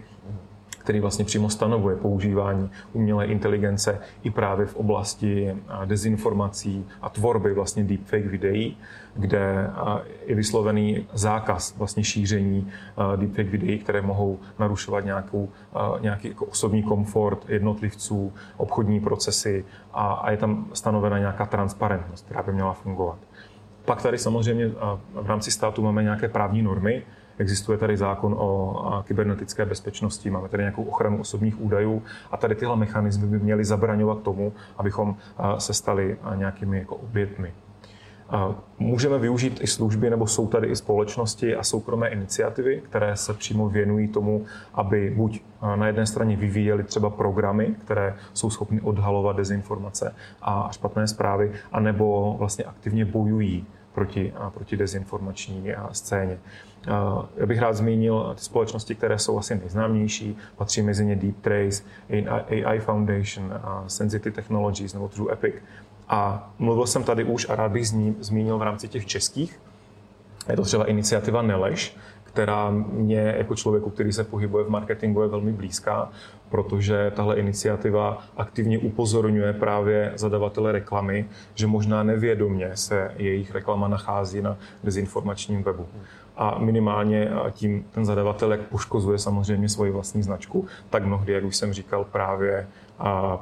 který 0.90 1.00
vlastně 1.00 1.26
přímo 1.26 1.50
stanovuje 1.50 1.96
používání 1.96 2.70
umělé 2.94 3.26
inteligence 3.26 4.00
i 4.24 4.30
právě 4.30 4.66
v 4.66 4.76
oblasti 4.76 5.56
dezinformací 5.86 6.86
a 7.02 7.10
tvorby 7.10 7.54
vlastně 7.54 7.84
deepfake 7.84 8.26
videí, 8.26 8.78
kde 9.16 9.70
je 10.26 10.36
vyslovený 10.36 11.08
zákaz 11.14 11.78
vlastně 11.78 12.04
šíření 12.04 12.72
deepfake 13.16 13.50
videí, 13.50 13.80
které 13.80 14.02
mohou 14.02 14.40
narušovat 14.60 15.06
nějakou, 15.06 15.50
nějaký 16.02 16.28
jako 16.28 16.46
osobní 16.46 16.84
komfort 16.84 17.50
jednotlivců, 17.50 18.34
obchodní 18.58 19.00
procesy 19.00 19.66
a, 19.94 20.14
a 20.14 20.32
je 20.32 20.38
tam 20.38 20.66
stanovena 20.74 21.20
nějaká 21.20 21.46
transparentnost, 21.46 22.26
která 22.26 22.44
by 22.44 22.54
měla 22.54 22.74
fungovat. 22.74 23.18
Pak 23.86 24.02
tady 24.02 24.18
samozřejmě 24.18 24.68
v 25.14 25.26
rámci 25.28 25.52
státu 25.52 25.82
máme 25.82 26.04
nějaké 26.04 26.28
právní 26.28 26.62
normy, 26.62 27.04
Existuje 27.40 27.78
tady 27.78 27.98
zákon 27.98 28.36
o 28.38 29.04
kybernetické 29.08 29.66
bezpečnosti, 29.66 30.30
máme 30.30 30.50
tady 30.50 30.64
nějakou 30.64 30.84
ochranu 30.84 31.20
osobních 31.20 31.62
údajů 31.62 32.04
a 32.32 32.38
tady 32.38 32.56
tyhle 32.56 32.76
mechanismy 32.76 33.28
by 33.28 33.40
měly 33.40 33.66
zabraňovat 33.66 34.22
tomu, 34.22 34.54
abychom 34.78 35.16
se 35.58 35.74
stali 35.74 36.18
nějakými 36.36 36.80
jako 36.80 36.96
obětmi. 36.96 37.54
Můžeme 38.80 39.20
využít 39.20 39.60
i 39.62 39.68
služby, 39.68 40.10
nebo 40.10 40.28
jsou 40.28 40.48
tady 40.48 40.68
i 40.68 40.76
společnosti 40.76 41.56
a 41.56 41.64
soukromé 41.64 42.10
iniciativy, 42.10 42.82
které 42.82 43.16
se 43.16 43.34
přímo 43.34 43.70
věnují 43.70 44.08
tomu, 44.08 44.46
aby 44.74 45.14
buď 45.16 45.42
na 45.76 45.88
jedné 45.88 46.06
straně 46.06 46.36
vyvíjeli 46.36 46.84
třeba 46.84 47.10
programy, 47.10 47.76
které 47.86 48.16
jsou 48.34 48.50
schopny 48.50 48.82
odhalovat 48.82 49.36
dezinformace 49.36 50.16
a 50.42 50.70
špatné 50.72 51.08
zprávy, 51.08 51.52
anebo 51.72 52.36
vlastně 52.40 52.64
aktivně 52.64 53.06
bojují 53.06 53.66
proti, 53.94 54.34
proti 54.50 54.78
dezinformační 54.78 55.72
scéně. 55.92 56.40
Já 57.38 57.46
bych 57.46 57.60
rád 57.60 57.74
zmínil 57.74 58.34
ty 58.36 58.42
společnosti, 58.42 58.96
které 58.96 59.20
jsou 59.20 59.40
asi 59.40 59.56
nejznámější. 59.56 60.38
Patří 60.56 60.82
mezi 60.82 61.06
ně 61.06 61.16
Deep 61.16 61.36
Trace, 61.42 61.84
AI 62.66 62.80
Foundation, 62.80 63.54
Sensity 63.88 64.32
Technologies 64.32 64.94
nebo 64.94 65.08
True 65.08 65.34
Epic. 65.34 65.56
A 66.08 66.52
mluvil 66.60 66.88
jsem 66.88 67.04
tady 67.04 67.24
už 67.24 67.50
a 67.50 67.56
rád 67.56 67.72
bych 67.72 67.88
zmínil 68.20 68.58
v 68.58 68.62
rámci 68.62 68.88
těch 68.88 69.06
českých. 69.06 69.60
Je 70.50 70.56
to 70.56 70.62
třeba 70.62 70.86
iniciativa 70.86 71.42
Neleš, 71.42 71.98
která 72.34 72.72
mě 72.92 73.34
jako 73.38 73.56
člověku, 73.56 73.90
který 73.90 74.14
se 74.14 74.24
pohybuje 74.24 74.64
v 74.64 74.70
marketingu, 74.70 75.22
je 75.22 75.28
velmi 75.28 75.52
blízká, 75.52 76.10
protože 76.50 77.12
tahle 77.16 77.36
iniciativa 77.36 78.18
aktivně 78.38 78.80
upozorňuje 78.80 79.54
právě 79.54 80.12
zadavatele 80.16 80.72
reklamy, 80.72 81.26
že 81.56 81.68
možná 81.68 82.04
nevědomě 82.04 82.72
se 82.74 83.12
jejich 83.18 83.56
reklama 83.56 83.88
nachází 83.88 84.42
na 84.42 84.58
dezinformačním 84.84 85.64
webu. 85.64 85.88
A 86.38 86.60
minimálně 86.60 87.30
tím 87.52 87.86
ten 87.92 88.06
zadavatel, 88.06 88.52
jak 88.52 88.62
poškozuje 88.62 89.20
samozřejmě 89.20 89.70
svoji 89.70 89.92
vlastní 89.92 90.24
značku, 90.24 90.68
tak 90.90 91.06
mnohdy, 91.06 91.34
jak 91.34 91.44
už 91.44 91.56
jsem 91.56 91.74
říkal, 91.74 92.06
právě 92.12 92.68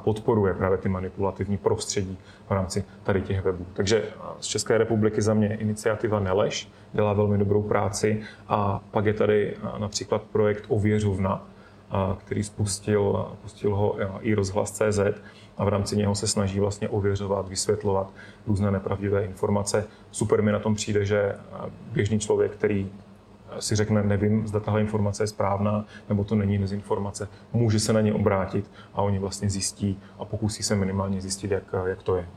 podporuje 0.04 0.54
právě 0.54 0.78
ty 0.78 0.88
manipulativní 0.88 1.56
prostředí 1.56 2.18
v 2.48 2.50
rámci 2.50 2.84
tady 3.02 3.22
těch 3.22 3.44
webů. 3.44 3.66
Takže 3.72 4.04
z 4.40 4.46
České 4.46 4.78
republiky 4.78 5.22
za 5.22 5.34
mě 5.34 5.56
iniciativa 5.56 6.20
Neleš 6.20 6.70
dělá 6.92 7.12
velmi 7.12 7.38
dobrou 7.38 7.62
práci 7.62 8.20
a 8.48 8.80
pak 8.90 9.04
je 9.04 9.14
tady 9.14 9.56
například 9.78 10.22
projekt 10.22 10.64
Ověřovna, 10.68 11.46
který 12.18 12.42
spustil, 12.44 13.28
pustil 13.42 13.76
ho 13.76 13.96
i 14.20 14.34
rozhlas.cz 14.34 15.00
a 15.58 15.64
v 15.64 15.68
rámci 15.68 15.96
něho 15.96 16.14
se 16.14 16.26
snaží 16.26 16.60
vlastně 16.60 16.88
ověřovat, 16.88 17.48
vysvětlovat 17.48 18.12
různé 18.46 18.70
nepravdivé 18.70 19.24
informace. 19.24 19.84
Super 20.10 20.42
mi 20.42 20.52
na 20.52 20.58
tom 20.58 20.74
přijde, 20.74 21.04
že 21.04 21.34
běžný 21.92 22.18
člověk, 22.18 22.52
který 22.52 22.90
si 23.58 23.76
řekne, 23.76 24.02
nevím, 24.02 24.46
zda 24.46 24.60
tahle 24.60 24.80
informace 24.80 25.22
je 25.22 25.26
správná, 25.26 25.84
nebo 26.08 26.24
to 26.24 26.34
není 26.34 26.58
dezinformace, 26.58 27.28
může 27.52 27.80
se 27.80 27.92
na 27.92 28.00
ně 28.00 28.12
obrátit 28.12 28.70
a 28.94 29.02
oni 29.02 29.18
vlastně 29.18 29.50
zjistí 29.50 30.00
a 30.18 30.24
pokusí 30.24 30.62
se 30.62 30.76
minimálně 30.76 31.20
zjistit, 31.20 31.50
jak, 31.50 31.64
jak 31.86 32.02
to 32.02 32.16
je. 32.16 32.28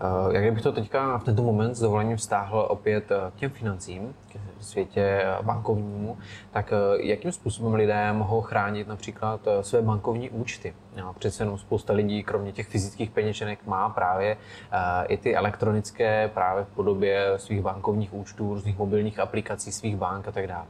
Eh, 0.00 0.36
jak 0.42 0.54
bych 0.54 0.62
to 0.62 0.72
teďka 0.72 1.18
v 1.18 1.24
tento 1.24 1.42
moment 1.42 1.74
s 1.74 1.80
dovolením 1.80 2.16
vztáhl 2.16 2.66
opět 2.70 3.10
eh, 3.10 3.30
k 3.30 3.34
těm 3.34 3.50
financím, 3.50 4.14
k 4.32 4.62
světě 4.64 5.00
eh, 5.00 5.36
bankovnímu, 5.42 6.18
tak 6.50 6.72
jakým 7.00 7.32
způsobem 7.32 7.74
lidé 7.74 8.12
mohou 8.12 8.40
chránit 8.40 8.88
například 8.88 9.40
své 9.60 9.82
bankovní 9.82 10.30
účty? 10.30 10.74
Přece 11.18 11.42
jenom 11.42 11.58
spousta 11.58 11.92
lidí, 11.92 12.22
kromě 12.22 12.52
těch 12.52 12.66
fyzických 12.66 13.10
peněženek, 13.10 13.66
má 13.66 13.88
právě 13.88 14.36
i 15.08 15.16
ty 15.16 15.36
elektronické 15.36 16.30
právě 16.34 16.64
v 16.64 16.68
podobě 16.68 17.32
svých 17.36 17.60
bankovních 17.60 18.14
účtů, 18.14 18.54
různých 18.54 18.78
mobilních 18.78 19.18
aplikací 19.18 19.72
svých 19.72 19.96
bank 19.96 20.28
a 20.28 20.32
tak 20.32 20.46
dále. 20.46 20.66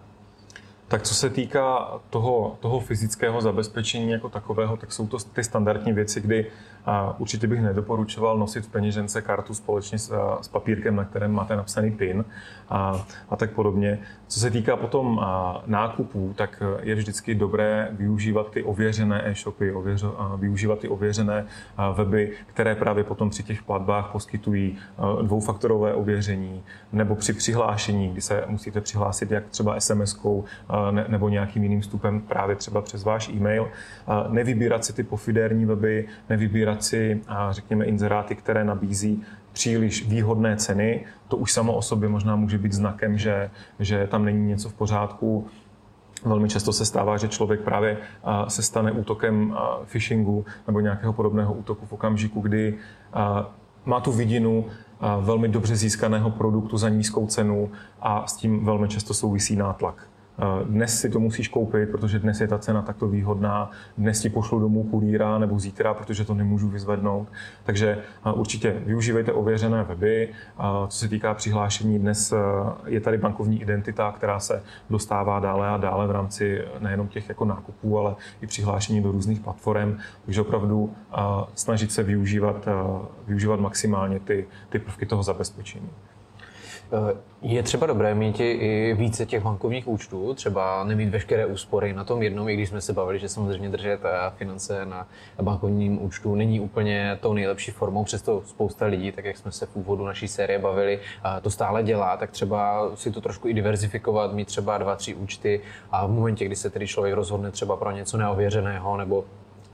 Tak 0.89 1.03
co 1.03 1.15
se 1.15 1.31
týká 1.31 1.99
toho, 2.11 2.57
toho 2.61 2.81
fyzického 2.81 3.41
zabezpečení 3.41 4.11
jako 4.11 4.29
takového, 4.29 4.77
tak 4.77 4.93
jsou 4.93 5.07
to 5.07 5.19
ty 5.19 5.45
standardní 5.45 5.93
věci, 5.93 6.21
kdy 6.21 6.47
a 6.87 7.15
určitě 7.19 7.47
bych 7.47 7.63
nedoporučoval 7.63 8.39
nosit 8.39 8.65
v 8.65 8.69
peněžence 8.69 9.23
kartu 9.23 9.55
společně 9.55 9.99
s, 9.99 10.37
s 10.41 10.49
papírkem, 10.49 10.97
na 10.97 11.05
kterém 11.05 11.33
máte 11.33 11.57
napsaný 11.57 11.91
PIN 11.91 12.25
a, 12.69 13.07
a 13.31 13.37
tak 13.37 13.51
podobně. 13.51 13.99
Co 14.27 14.41
se 14.41 14.51
týká 14.51 14.77
potom 14.77 15.19
a, 15.19 15.63
nákupů, 15.67 16.35
tak 16.37 16.63
je 16.83 16.95
vždycky 16.95 17.35
dobré 17.35 17.89
využívat 17.93 18.51
ty 18.51 18.63
ověřené 18.63 19.29
e-shopy, 19.29 19.75
a, 20.17 20.37
využívat 20.37 20.79
ty 20.79 20.89
ověřené 20.89 21.47
a, 21.77 21.91
weby, 21.91 22.33
které 22.47 22.75
právě 22.75 23.05
potom 23.05 23.31
při 23.31 23.43
těch 23.43 23.63
platbách 23.63 24.11
poskytují 24.13 24.79
a, 24.99 25.23
dvoufaktorové 25.23 25.95
ověření, 25.95 26.63
nebo 26.93 27.15
při 27.15 27.33
přihlášení, 27.33 28.09
kdy 28.09 28.21
se 28.21 28.45
musíte 28.47 28.81
přihlásit 28.81 29.31
jak 29.31 29.49
třeba 29.49 29.77
SMS-kou 29.77 30.45
ne, 30.91 31.05
nebo 31.09 31.29
nějakým 31.29 31.63
jiným 31.63 31.81
vstupem 31.81 32.21
právě 32.21 32.57
třeba 32.57 32.83
přes 32.83 33.05
váš 33.05 33.29
e-mail. 33.29 33.69
A, 34.07 34.27
nevybírat 34.29 34.85
si 34.85 34.93
ty 34.93 35.03
pofidérní 35.03 35.67
weby, 35.67 36.09
nevybírat 36.29 36.76
vybrat 36.77 36.85
si, 36.85 37.21
řekněme, 37.51 37.85
inzeráty, 37.85 38.35
které 38.35 38.65
nabízí 38.65 39.23
příliš 39.53 40.09
výhodné 40.09 40.57
ceny. 40.57 41.05
To 41.29 41.37
už 41.37 41.53
samo 41.53 41.73
o 41.73 41.83
sobě 41.83 42.09
možná 42.09 42.37
může 42.37 42.59
být 42.59 42.73
znakem, 42.73 43.19
že, 43.19 43.51
že 43.81 44.07
tam 44.07 44.25
není 44.25 44.49
něco 44.49 44.69
v 44.69 44.75
pořádku. 44.75 45.47
Velmi 46.25 46.49
často 46.49 46.73
se 46.73 46.85
stává, 46.85 47.17
že 47.17 47.29
člověk 47.29 47.61
právě 47.61 47.99
se 48.49 48.63
stane 48.63 48.93
útokem 48.93 49.57
phishingu 49.85 50.45
nebo 50.67 50.81
nějakého 50.81 51.13
podobného 51.13 51.55
útoku 51.55 51.87
v 51.87 51.93
okamžiku, 51.93 52.41
kdy 52.41 52.79
má 53.85 54.01
tu 54.01 54.13
vidinu 54.13 54.65
velmi 55.21 55.49
dobře 55.49 55.77
získaného 55.77 56.31
produktu 56.31 56.79
za 56.79 56.89
nízkou 56.89 57.27
cenu 57.27 57.71
a 58.01 58.27
s 58.27 58.37
tím 58.37 58.65
velmi 58.65 58.89
často 58.89 59.15
souvisí 59.15 59.57
nátlak. 59.57 60.09
Eh, 60.39 60.65
dnes 60.65 61.01
si 61.01 61.11
to 61.11 61.21
musíš 61.21 61.49
koupit, 61.49 61.91
protože 61.91 62.19
dnes 62.19 62.41
je 62.41 62.49
ta 62.49 62.59
cena 62.59 62.83
takto 62.83 63.09
výhodná. 63.09 63.71
Dnes 63.99 64.21
ti 64.21 64.29
pošlu 64.29 64.61
domů 64.61 64.85
kurýra 64.85 65.39
nebo 65.39 65.59
zítra, 65.59 65.95
protože 65.95 66.25
to 66.25 66.35
nemůžu 66.35 66.69
vyzvednout. 66.69 67.29
Takže 67.65 67.99
eh, 68.27 68.33
určitě 68.33 68.77
využívejte 68.87 69.33
ověřené 69.33 69.85
weby. 69.85 70.29
Eh, 70.29 70.63
co 70.89 70.99
se 70.99 71.09
týká 71.09 71.35
přihlášení, 71.35 71.99
dnes 71.99 72.35
je 72.87 73.01
tady 73.01 73.19
bankovní 73.19 73.63
identita, 73.63 74.13
která 74.13 74.41
se 74.41 74.63
dostává 74.91 75.41
dále 75.41 75.69
a 75.69 75.77
dále 75.77 76.07
v 76.07 76.11
rámci 76.11 76.65
nejenom 76.79 77.09
těch 77.09 77.29
jako 77.29 77.45
nákupů, 77.45 77.99
ale 77.99 78.17
i 78.41 78.47
přihlášení 78.47 79.03
do 79.03 79.13
různých 79.13 79.41
platform. 79.41 79.99
Takže 80.25 80.41
opravdu 80.41 80.93
snažit 81.55 81.93
se 81.93 82.03
využívat, 82.03 82.69
využívat 83.27 83.61
maximálně 83.61 84.21
ty, 84.21 84.47
ty 84.69 84.79
prvky 84.79 85.07
toho 85.07 85.23
zabezpečení. 85.23 85.91
Eh, 86.93 87.17
je 87.43 87.63
třeba 87.63 87.87
dobré 87.87 88.15
mít 88.15 88.41
i 88.41 88.95
více 88.99 89.27
těch 89.27 89.43
bankovních 89.43 89.89
účtů, 89.89 90.35
třeba 90.35 90.85
nemít 90.85 91.09
veškeré 91.09 91.47
úspory 91.47 91.93
na 91.93 92.05
tom 92.05 92.23
jednom, 92.23 92.49
i 92.49 92.55
když 92.55 92.69
jsme 92.69 92.81
se 92.81 92.93
bavili, 92.93 93.19
že 93.19 93.29
samozřejmě 93.29 93.69
držet 93.69 94.01
eh, 94.05 94.31
finance 94.37 94.85
na 94.85 95.09
bankovním 95.43 96.03
účtu 96.03 96.35
není 96.35 96.61
úplně 96.61 97.19
tou 97.21 97.33
nejlepší 97.33 97.71
formou, 97.71 98.05
přesto 98.05 98.43
spousta 98.47 98.87
lidí, 98.87 99.13
tak 99.13 99.25
jak 99.25 99.37
jsme 99.37 99.53
se 99.53 99.67
v 99.67 99.77
úvodu 99.77 100.05
naší 100.05 100.29
série 100.29 100.59
bavili, 100.59 101.01
eh, 101.01 101.41
to 101.41 101.51
stále 101.51 101.83
dělá, 101.83 102.17
tak 102.17 102.31
třeba 102.31 102.91
si 102.95 103.11
to 103.11 103.21
trošku 103.21 103.49
i 103.49 103.55
diverzifikovat, 103.55 104.33
mít 104.33 104.49
třeba 104.49 104.79
dva, 104.79 104.97
tři 104.97 105.15
účty 105.15 105.61
a 105.91 106.07
v 106.07 106.11
momentě, 106.11 106.45
kdy 106.45 106.57
se 106.57 106.71
tedy 106.71 106.87
člověk 106.87 107.15
rozhodne 107.15 107.51
třeba 107.51 107.77
pro 107.77 107.91
něco 107.91 108.17
neověřeného 108.17 108.97
nebo 108.97 109.25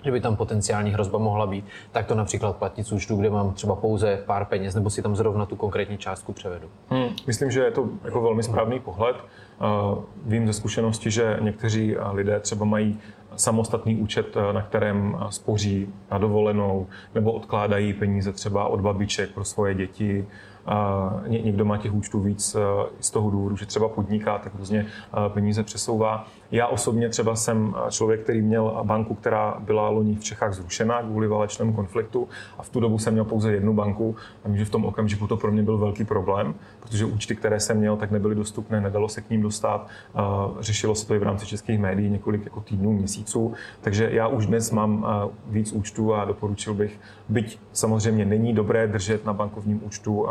že 0.05 0.11
by 0.11 0.21
tam 0.21 0.37
potenciální 0.37 0.91
hrozba 0.91 1.19
mohla 1.19 1.47
být, 1.47 1.65
tak 1.93 2.07
to 2.07 2.15
například 2.15 2.57
platit 2.57 2.87
z 2.87 2.93
účtu, 2.93 3.17
kde 3.17 3.31
mám 3.31 3.53
třeba 3.53 3.75
pouze 3.77 4.23
pár 4.27 4.45
peněz, 4.45 4.75
nebo 4.75 4.91
si 4.91 5.03
tam 5.03 5.17
zrovna 5.17 5.47
tu 5.47 5.57
konkrétní 5.57 5.99
částku 5.99 6.33
převedu. 6.33 6.69
Hmm, 6.89 7.09
myslím, 7.27 7.51
že 7.51 7.61
je 7.61 7.71
to 7.71 7.89
jako 8.05 8.21
velmi 8.21 8.43
správný 8.43 8.81
pohled. 8.81 9.17
Vím 10.25 10.47
ze 10.47 10.53
zkušenosti, 10.53 11.11
že 11.11 11.39
někteří 11.41 11.97
lidé 12.13 12.41
třeba 12.41 12.65
mají 12.65 12.99
samostatný 13.37 13.97
účet, 13.97 14.37
na 14.53 14.63
kterém 14.63 15.17
spoří 15.31 15.89
na 16.11 16.19
dovolenou, 16.19 16.87
nebo 17.15 17.33
odkládají 17.33 17.93
peníze 17.93 18.33
třeba 18.33 18.67
od 18.67 18.81
babiček 18.81 19.31
pro 19.31 19.45
svoje 19.45 19.75
děti, 19.75 20.27
někdo 21.27 21.65
má 21.65 21.77
těch 21.77 21.95
účtů 21.95 22.21
víc 22.21 22.57
z 23.01 23.11
toho 23.11 23.31
důvodu, 23.31 23.57
že 23.57 23.67
třeba 23.67 23.89
podniká, 23.89 24.39
tak 24.39 24.55
různě 24.55 24.87
peníze 25.29 25.63
přesouvá. 25.63 26.27
Já 26.53 26.67
osobně 26.67 27.09
třeba 27.09 27.37
jsem 27.37 27.75
člověk, 27.91 28.21
který 28.21 28.43
měl 28.43 28.81
banku, 28.83 29.15
která 29.15 29.57
byla 29.61 29.89
loni 29.89 30.15
v 30.15 30.25
Čechách 30.25 30.53
zrušena 30.53 31.03
kvůli 31.03 31.29
válečnému 31.29 31.73
konfliktu 31.73 32.29
a 32.59 32.63
v 32.63 32.69
tu 32.69 32.81
dobu 32.81 32.99
jsem 32.99 33.13
měl 33.13 33.25
pouze 33.25 33.53
jednu 33.53 33.75
banku 33.75 34.17
a 34.45 34.49
vím, 34.49 34.57
že 34.57 34.65
v 34.65 34.71
tom 34.71 34.85
okamžiku 34.85 35.27
to 35.27 35.37
pro 35.37 35.53
mě 35.53 35.63
byl 35.63 35.79
velký 35.79 36.05
problém, 36.05 36.55
protože 36.81 37.05
účty, 37.05 37.37
které 37.37 37.61
jsem 37.61 37.77
měl, 37.77 37.97
tak 37.97 38.11
nebyly 38.11 38.35
dostupné, 38.35 38.81
nedalo 38.81 39.09
se 39.09 39.21
k 39.21 39.31
ním 39.31 39.43
dostat. 39.43 39.87
Řešilo 40.61 40.95
se 40.95 41.07
to 41.07 41.15
i 41.15 41.19
v 41.19 41.23
rámci 41.23 41.47
českých 41.47 41.79
médií 41.79 42.11
několik 42.11 42.45
jako 42.45 42.61
týdnů, 42.61 42.93
měsíců, 42.93 43.53
takže 43.81 44.09
já 44.13 44.29
už 44.29 44.47
dnes 44.47 44.71
mám 44.71 45.07
víc 45.47 45.73
účtů 45.73 46.15
a 46.15 46.25
doporučil 46.25 46.75
bych, 46.75 47.01
byť 47.29 47.59
samozřejmě 47.73 48.25
není 48.25 48.53
dobré 48.53 48.87
držet 48.87 49.25
na 49.25 49.33
bankovním 49.33 49.81
účtu 49.85 50.27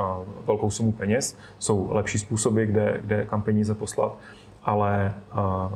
velkou 0.47 0.69
sumu 0.69 0.91
peněz, 0.91 1.37
jsou 1.59 1.87
lepší 1.91 2.19
způsoby, 2.19 2.63
kde, 2.63 2.99
kde 3.05 3.25
kam 3.25 3.41
peníze 3.41 3.75
poslat, 3.75 4.17
ale 4.63 5.13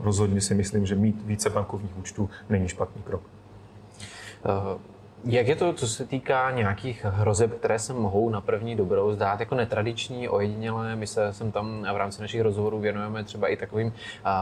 rozhodně 0.02 0.42
si 0.42 0.56
myslím, 0.56 0.86
že 0.86 0.96
mít 0.96 1.22
více 1.26 1.50
bankovních 1.50 1.98
účtů 1.98 2.30
není 2.50 2.68
špatný 2.68 3.02
krok. 3.02 3.22
Uh... 4.46 4.82
Jak 5.28 5.48
je 5.48 5.56
to, 5.56 5.74
co 5.74 5.88
se 5.88 6.06
týká 6.06 6.52
nějakých 6.52 7.06
hrozeb, 7.06 7.54
které 7.54 7.80
se 7.80 7.94
mohou 7.94 8.30
na 8.30 8.42
první 8.42 8.76
dobrou 8.76 9.14
zdát 9.14 9.40
jako 9.40 9.56
netradiční, 9.56 10.30
ojedinělé? 10.30 10.96
My 10.96 11.08
se 11.08 11.34
sem 11.34 11.52
tam 11.52 11.88
v 11.94 11.98
rámci 11.98 12.22
našich 12.22 12.42
rozhovorů 12.42 12.80
věnujeme 12.80 13.24
třeba 13.24 13.48
i 13.48 13.58
takovým 13.58 13.94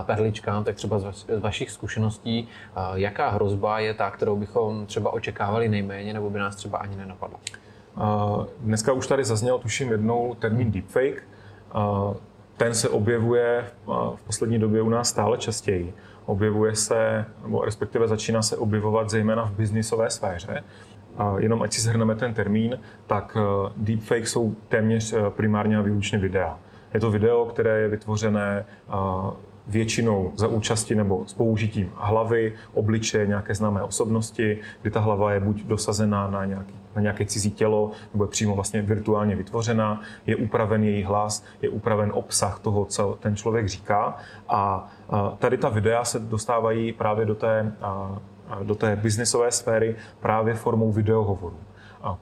perličkám, 0.05 0.63
tak 0.63 0.75
třeba 0.75 0.99
z 0.99 1.25
vašich 1.39 1.71
zkušeností, 1.71 2.47
jaká 2.93 3.29
hrozba 3.29 3.79
je 3.79 3.93
ta, 3.93 4.11
kterou 4.11 4.35
bychom 4.35 4.85
třeba 4.85 5.13
očekávali 5.13 5.69
nejméně, 5.69 6.13
nebo 6.13 6.29
by 6.29 6.39
nás 6.39 6.55
třeba 6.55 6.77
ani 6.77 6.95
nenapadla? 6.95 7.39
Dneska 8.59 8.93
už 8.93 9.07
tady 9.07 9.23
zazněl, 9.23 9.59
tuším, 9.59 9.91
jednou 9.91 10.35
termín 10.35 10.71
deepfake 10.71 11.23
ten 12.57 12.73
se 12.73 12.89
objevuje 12.89 13.65
v 14.15 14.23
poslední 14.25 14.59
době 14.59 14.81
u 14.81 14.89
nás 14.89 15.09
stále 15.09 15.37
častěji. 15.37 15.93
Objevuje 16.25 16.75
se, 16.75 17.25
nebo 17.43 17.65
respektive 17.65 18.07
začíná 18.07 18.41
se 18.41 18.57
objevovat 18.57 19.09
zejména 19.09 19.45
v 19.45 19.51
biznisové 19.51 20.09
sféře. 20.09 20.63
A 21.17 21.35
jenom 21.39 21.61
ať 21.61 21.73
si 21.73 21.81
zhrneme 21.81 22.15
ten 22.15 22.33
termín, 22.33 22.79
tak 23.07 23.37
e, 23.37 23.69
deepfake 23.77 24.27
jsou 24.27 24.55
téměř 24.69 25.13
e, 25.13 25.29
primárně 25.29 25.77
a 25.77 25.81
výlučně 25.81 26.17
videa. 26.17 26.59
Je 26.93 26.99
to 26.99 27.11
video, 27.11 27.45
které 27.45 27.79
je 27.79 27.87
vytvořené 27.87 28.65
většinou 29.67 30.31
za 30.35 30.47
účasti 30.47 30.95
nebo 30.95 31.23
s 31.27 31.33
použitím 31.33 31.91
hlavy, 31.95 32.53
obličeje 32.73 33.27
nějaké 33.27 33.55
známé 33.55 33.83
osobnosti, 33.83 34.59
kdy 34.81 34.91
ta 34.91 34.99
hlava 34.99 35.33
je 35.33 35.39
buď 35.39 35.63
dosazená 35.63 36.27
na, 36.27 36.45
nějaký, 36.45 36.73
na 36.95 37.01
nějaké 37.01 37.25
cizí 37.25 37.51
tělo, 37.51 37.91
nebo 38.13 38.23
je 38.23 38.27
přímo 38.27 38.55
vlastně 38.55 38.81
virtuálně 38.81 39.35
vytvořená, 39.35 40.01
je 40.25 40.35
upraven 40.35 40.83
její 40.83 41.03
hlas, 41.03 41.43
je 41.61 41.69
upraven 41.69 42.11
obsah 42.13 42.59
toho, 42.59 42.85
co 42.85 43.17
ten 43.19 43.35
člověk 43.35 43.67
říká. 43.67 44.17
A 44.49 44.91
tady 45.39 45.57
ta 45.57 45.69
videa 45.69 46.05
se 46.05 46.19
dostávají 46.19 46.93
právě 46.93 47.25
do 47.25 47.35
té, 47.35 47.71
do 48.63 48.75
té 48.75 48.95
biznisové 48.95 49.51
sféry 49.51 49.95
právě 50.19 50.53
formou 50.53 50.91
videohovoru. 50.91 51.57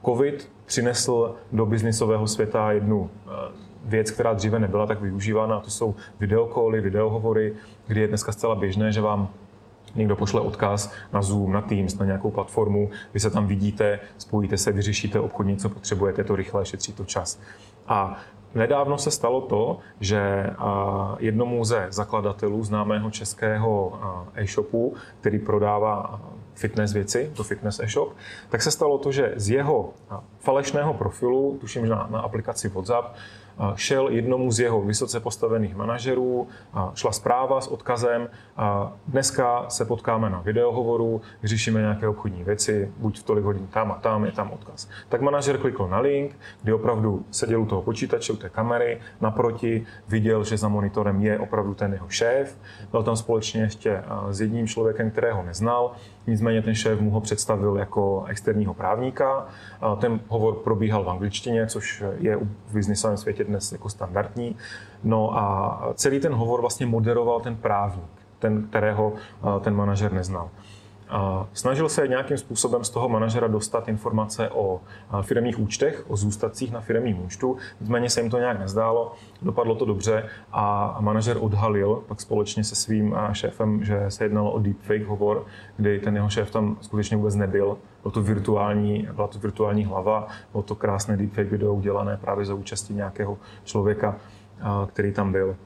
COVID 0.04 0.52
přinesl 0.64 1.34
do 1.52 1.66
biznisového 1.66 2.26
světa 2.26 2.72
jednu 2.72 3.10
věc, 3.84 4.10
která 4.10 4.32
dříve 4.32 4.58
nebyla 4.58 4.86
tak 4.86 5.00
využívána, 5.00 5.60
to 5.60 5.70
jsou 5.70 5.94
videokoly, 6.20 6.80
videohovory, 6.80 7.54
kdy 7.86 8.00
je 8.00 8.08
dneska 8.08 8.32
zcela 8.32 8.54
běžné, 8.54 8.92
že 8.92 9.00
vám 9.00 9.28
někdo 9.94 10.16
pošle 10.16 10.40
odkaz 10.40 10.92
na 11.12 11.22
Zoom, 11.22 11.52
na 11.52 11.60
Teams, 11.60 11.98
na 11.98 12.06
nějakou 12.06 12.30
platformu, 12.30 12.90
vy 13.14 13.20
se 13.20 13.30
tam 13.30 13.46
vidíte, 13.46 14.00
spojíte 14.18 14.58
se, 14.58 14.72
vyřešíte 14.72 15.20
obchodně, 15.20 15.56
co 15.56 15.68
potřebujete, 15.68 16.24
to 16.24 16.36
rychle, 16.36 16.64
šetří 16.66 16.92
to 16.92 17.04
čas. 17.04 17.40
A 17.88 18.16
Nedávno 18.54 18.98
se 18.98 19.10
stalo 19.10 19.40
to, 19.40 19.78
že 20.00 20.50
jednomu 21.18 21.64
ze 21.64 21.86
zakladatelů 21.90 22.64
známého 22.64 23.10
českého 23.10 24.00
e-shopu, 24.34 24.94
který 25.20 25.38
prodává 25.38 26.20
fitness 26.54 26.92
věci, 26.92 27.32
to 27.36 27.44
fitness 27.44 27.80
e-shop, 27.80 28.12
tak 28.48 28.62
se 28.62 28.70
stalo 28.70 28.98
to, 28.98 29.12
že 29.12 29.32
z 29.36 29.50
jeho 29.50 29.92
falešného 30.40 30.94
profilu, 30.94 31.58
tuším, 31.60 31.86
že 31.86 31.90
na, 31.90 32.08
na 32.10 32.20
aplikaci 32.20 32.68
WhatsApp, 32.68 33.16
šel 33.74 34.08
jednomu 34.08 34.52
z 34.52 34.60
jeho 34.60 34.82
vysoce 34.82 35.20
postavených 35.20 35.76
manažerů, 35.76 36.48
šla 36.94 37.12
zpráva 37.12 37.60
s 37.60 37.68
odkazem, 37.68 38.28
dneska 39.06 39.64
se 39.68 39.84
potkáme 39.84 40.30
na 40.30 40.40
videohovoru, 40.40 41.20
řešíme 41.44 41.80
nějaké 41.80 42.08
obchodní 42.08 42.44
věci, 42.44 42.92
buď 42.96 43.20
v 43.20 43.22
tolik 43.22 43.44
hodin 43.44 43.66
tam 43.66 43.92
a 43.92 43.94
tam, 43.94 44.24
je 44.24 44.32
tam 44.32 44.50
odkaz. 44.50 44.88
Tak 45.08 45.20
manažer 45.20 45.58
klikl 45.58 45.88
na 45.88 45.98
link, 45.98 46.38
kdy 46.62 46.72
opravdu 46.72 47.24
seděl 47.30 47.62
u 47.62 47.66
toho 47.66 47.82
počítače, 47.82 48.32
u 48.32 48.36
té 48.36 48.48
kamery, 48.48 49.00
naproti, 49.20 49.86
viděl, 50.08 50.44
že 50.44 50.56
za 50.56 50.68
monitorem 50.68 51.20
je 51.20 51.38
opravdu 51.38 51.74
ten 51.74 51.92
jeho 51.92 52.08
šéf, 52.08 52.58
byl 52.90 53.02
tam 53.02 53.16
společně 53.16 53.62
ještě 53.62 54.04
s 54.30 54.40
jedním 54.40 54.66
člověkem, 54.66 55.10
kterého 55.10 55.42
neznal, 55.42 55.92
nicméně 56.26 56.62
ten 56.62 56.74
šéf 56.74 57.00
mu 57.00 57.10
ho 57.10 57.20
představil 57.20 57.76
jako 57.76 58.24
externího 58.28 58.74
právníka. 58.74 59.46
Ten 59.98 60.20
hovor 60.28 60.54
probíhal 60.54 61.04
v 61.04 61.10
angličtině, 61.10 61.66
což 61.66 62.04
je 62.18 62.36
v 62.66 62.74
biznisovém 62.74 63.16
světě 63.16 63.44
dnes 63.52 63.72
jako 63.72 63.88
standardní. 63.88 64.56
No 65.04 65.38
a 65.38 65.80
celý 65.94 66.20
ten 66.20 66.32
hovor 66.32 66.60
vlastně 66.60 66.86
moderoval 66.86 67.40
ten 67.40 67.56
právník, 67.56 68.10
ten, 68.38 68.62
kterého 68.62 69.12
ten 69.60 69.74
manažer 69.74 70.12
neznal. 70.12 70.50
Snažil 71.52 71.88
se 71.88 72.08
nějakým 72.08 72.38
způsobem 72.38 72.84
z 72.84 72.90
toho 72.90 73.08
manažera 73.08 73.48
dostat 73.48 73.88
informace 73.88 74.50
o 74.50 74.80
firmních 75.22 75.58
účtech, 75.58 76.04
o 76.08 76.16
zůstacích 76.16 76.72
na 76.72 76.80
firmním 76.80 77.24
účtu, 77.24 77.56
nicméně 77.80 78.10
se 78.10 78.20
jim 78.20 78.30
to 78.30 78.38
nějak 78.38 78.58
nezdálo, 78.58 79.12
dopadlo 79.42 79.74
to 79.74 79.84
dobře 79.84 80.28
a 80.52 80.96
manažer 81.00 81.36
odhalil 81.40 82.02
pak 82.08 82.20
společně 82.20 82.64
se 82.64 82.74
svým 82.74 83.16
šéfem, 83.32 83.84
že 83.84 84.04
se 84.08 84.24
jednalo 84.24 84.52
o 84.52 84.58
deepfake 84.58 85.06
hovor, 85.06 85.46
kdy 85.76 86.00
ten 86.00 86.16
jeho 86.16 86.30
šéf 86.30 86.50
tam 86.50 86.76
skutečně 86.80 87.16
vůbec 87.16 87.34
nebyl. 87.34 87.78
Bylo 88.02 88.12
to 88.12 88.22
virtuální, 88.22 89.08
byla 89.12 89.28
to 89.28 89.38
virtuální 89.38 89.84
hlava, 89.84 90.28
bylo 90.52 90.62
to 90.62 90.74
krásné 90.74 91.16
deepfake 91.16 91.50
video 91.50 91.74
udělané 91.74 92.16
právě 92.16 92.44
za 92.44 92.54
účasti 92.54 92.94
nějakého 92.94 93.38
člověka, 93.64 94.16
který 94.86 95.12
tam 95.12 95.32
byl. 95.32 95.56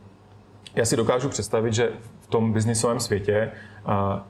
Já 0.75 0.85
si 0.85 0.97
dokážu 0.97 1.29
představit, 1.29 1.75
že 1.75 1.91
v 2.21 2.27
tom 2.27 2.53
biznisovém 2.53 3.01
světě 3.01 3.51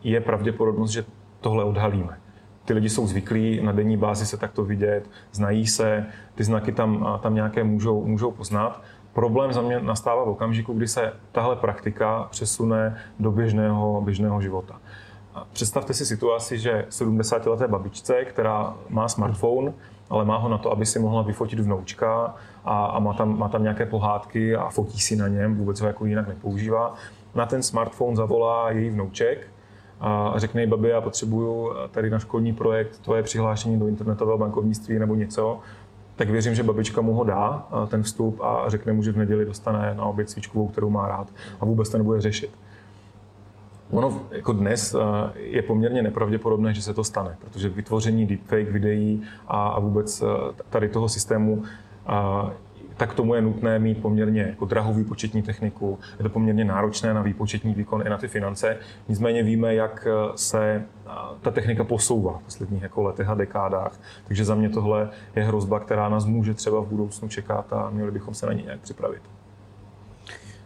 je 0.03 0.21
pravděpodobnost, 0.21 0.90
že 0.90 1.05
tohle 1.40 1.64
odhalíme. 1.64 2.19
Ty 2.64 2.73
lidi 2.73 2.88
jsou 2.88 3.07
zvyklí 3.07 3.61
na 3.62 3.73
denní 3.73 3.97
bázi 3.97 4.27
se 4.27 4.37
takto 4.37 4.64
vidět, 4.64 5.11
znají 5.33 5.66
se, 5.66 6.07
ty 6.35 6.45
znaky 6.45 6.73
tam, 6.73 7.19
tam 7.23 7.35
nějaké 7.35 7.64
můžou, 7.64 8.05
můžou 8.05 8.31
poznat 8.31 8.83
Problém 9.16 9.53
za 9.53 9.62
mě 9.62 9.81
nastává 9.81 10.25
v 10.25 10.29
okamžiku, 10.29 10.73
kdy 10.73 10.88
se 10.88 11.12
tahle 11.33 11.57
praktika 11.57 12.29
přesune 12.31 12.97
do 13.19 13.33
běžného, 13.33 14.01
běžného 14.01 14.40
života. 14.40 14.81
Představte 15.53 15.95
si 15.95 16.07
situaci, 16.07 16.59
že 16.59 16.87
70-leté 16.90 17.69
babičce, 17.69 18.25
která 18.25 18.75
má 18.88 19.09
smartphone, 19.09 19.73
ale 20.11 20.25
má 20.25 20.37
ho 20.37 20.49
na 20.49 20.59
to, 20.59 20.73
aby 20.73 20.87
si 20.87 20.99
mohla 20.99 21.23
vyfotit 21.23 21.61
vnoučka 21.61 22.35
a, 22.64 22.87
a 22.87 22.99
má, 22.99 23.12
tam, 23.12 23.38
má 23.38 23.49
tam 23.49 23.62
nějaké 23.62 23.87
pohádky 23.87 24.57
a 24.57 24.71
fotí 24.71 25.01
si 25.01 25.16
na 25.16 25.29
něm, 25.29 25.57
vůbec 25.57 25.81
ho 25.81 25.87
jako 25.87 26.07
jinak 26.07 26.29
nepoužívá. 26.29 26.95
Na 27.37 27.46
ten 27.46 27.62
smartphone 27.62 28.16
zavolá 28.16 28.70
její 28.70 28.90
vnouček 28.90 29.46
a 30.01 30.33
řekne 30.37 30.61
jí, 30.61 30.66
babi, 30.66 30.88
já 30.88 31.01
potřebuju 31.01 31.72
tady 31.90 32.11
na 32.11 32.18
školní 32.18 32.53
projekt 32.53 32.99
tvoje 32.99 33.22
přihlášení 33.22 33.79
do 33.79 33.87
internetového 33.87 34.38
bankovnictví 34.38 34.99
nebo 34.99 35.14
něco, 35.14 35.61
tak 36.16 36.31
věřím, 36.31 36.55
že 36.55 36.62
babička 36.62 37.01
mu 37.01 37.14
ho 37.14 37.25
dá, 37.25 37.68
ten 37.88 38.03
vstup 38.03 38.40
a 38.40 38.64
řekne 38.66 38.92
mu, 38.92 39.03
že 39.03 39.12
v 39.12 39.16
neděli 39.16 39.44
dostane 39.44 39.94
na 39.94 40.05
oběd 40.05 40.31
svíčkovou, 40.31 40.68
kterou 40.68 40.90
má 40.90 41.09
rád 41.09 41.29
a 41.61 41.64
vůbec 41.64 41.88
to 41.88 41.99
nebude 41.99 42.20
řešit. 42.20 42.51
Ono 43.90 44.20
jako 44.31 44.53
dnes 44.53 44.94
eh, 44.94 44.99
je 45.35 45.62
poměrně 45.62 46.03
nepravděpodobné, 46.03 46.75
že 46.75 46.83
se 46.83 46.94
to 46.94 47.05
stane, 47.05 47.37
protože 47.40 47.68
vytvoření 47.68 48.27
deepfake 48.27 48.70
videí 48.70 49.22
a, 49.49 49.81
vůbec 49.81 50.22
eh, 50.22 50.27
tady 50.70 50.88
toho 50.88 51.09
systému 51.09 51.62
eh, 52.09 52.53
tak 52.97 53.15
tomu 53.15 53.35
je 53.35 53.43
nutné 53.43 53.79
mít 53.79 54.03
poměrně 54.03 54.43
jako 54.43 54.65
drahou 54.65 54.95
výpočetní 54.95 55.43
techniku, 55.43 55.99
je 56.19 56.23
to 56.23 56.29
poměrně 56.29 56.65
náročné 56.65 57.15
na 57.15 57.23
výpočetní 57.23 57.75
výkon 57.75 58.03
i 58.07 58.11
na 58.11 58.19
ty 58.19 58.29
finance. 58.29 58.77
Nicméně 59.09 59.43
víme, 59.43 59.75
jak 59.75 60.09
se 60.35 60.83
ta 61.41 61.51
technika 61.51 61.85
posouvá 61.85 62.39
v 62.39 62.43
posledních 62.43 62.83
jako 62.83 63.03
letech 63.03 63.29
a 63.29 63.35
dekádách. 63.35 64.01
Takže 64.27 64.45
za 64.45 64.55
mě 64.55 64.69
tohle 64.69 65.11
je 65.37 65.43
hrozba, 65.43 65.81
která 65.81 66.09
nás 66.09 66.25
může 66.25 66.55
třeba 66.55 66.81
v 66.81 66.87
budoucnu 66.87 67.29
čekat 67.29 67.73
a 67.73 67.91
měli 67.91 68.11
bychom 68.11 68.35
se 68.35 68.47
na 68.47 68.53
ní 68.53 68.63
nějak 68.63 68.81
připravit. 68.81 69.23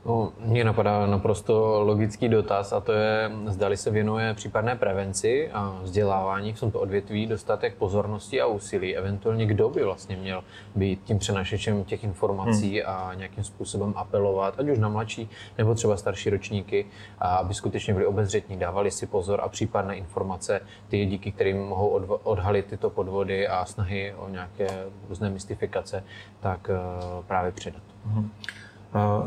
No, 0.04 0.32
mně 0.40 0.64
napadá 0.64 1.06
naprosto 1.06 1.82
logický 1.84 2.28
dotaz 2.28 2.72
a 2.72 2.80
to 2.80 2.92
je, 2.92 3.30
zdali 3.46 3.76
se 3.76 3.90
věnuje 3.90 4.34
případné 4.34 4.76
prevenci 4.76 5.50
a 5.52 5.78
vzdělávání 5.82 6.52
v 6.52 6.60
tomto 6.60 6.80
odvětví 6.80 7.26
dostatek 7.26 7.74
pozornosti 7.74 8.40
a 8.40 8.46
úsilí, 8.46 8.96
eventuálně 8.96 9.46
kdo 9.46 9.68
by 9.68 9.84
vlastně 9.84 10.16
měl 10.16 10.44
být 10.74 11.00
tím 11.04 11.18
přenašečem 11.18 11.84
těch 11.84 12.04
informací 12.04 12.80
hmm. 12.80 12.90
a 12.90 13.14
nějakým 13.14 13.44
způsobem 13.44 13.92
apelovat, 13.96 14.54
ať 14.60 14.68
už 14.68 14.78
na 14.78 14.88
mladší 14.88 15.30
nebo 15.58 15.74
třeba 15.74 15.96
starší 15.96 16.30
ročníky, 16.30 16.86
a 17.18 17.36
aby 17.36 17.54
skutečně 17.54 17.94
byli 17.94 18.06
obezřetní, 18.06 18.56
dávali 18.56 18.90
si 18.90 19.06
pozor 19.06 19.40
a 19.42 19.48
případné 19.48 19.96
informace, 19.96 20.60
ty 20.88 21.06
díky 21.06 21.32
kterým 21.32 21.62
mohou 21.62 21.88
odhalit 22.22 22.66
tyto 22.66 22.90
podvody 22.90 23.48
a 23.48 23.64
snahy 23.64 24.14
o 24.16 24.28
nějaké 24.28 24.84
různé 25.08 25.30
mystifikace, 25.30 26.04
tak 26.40 26.70
uh, 26.70 27.24
právě 27.24 27.52
předat. 27.52 27.82
Hmm. 28.06 28.30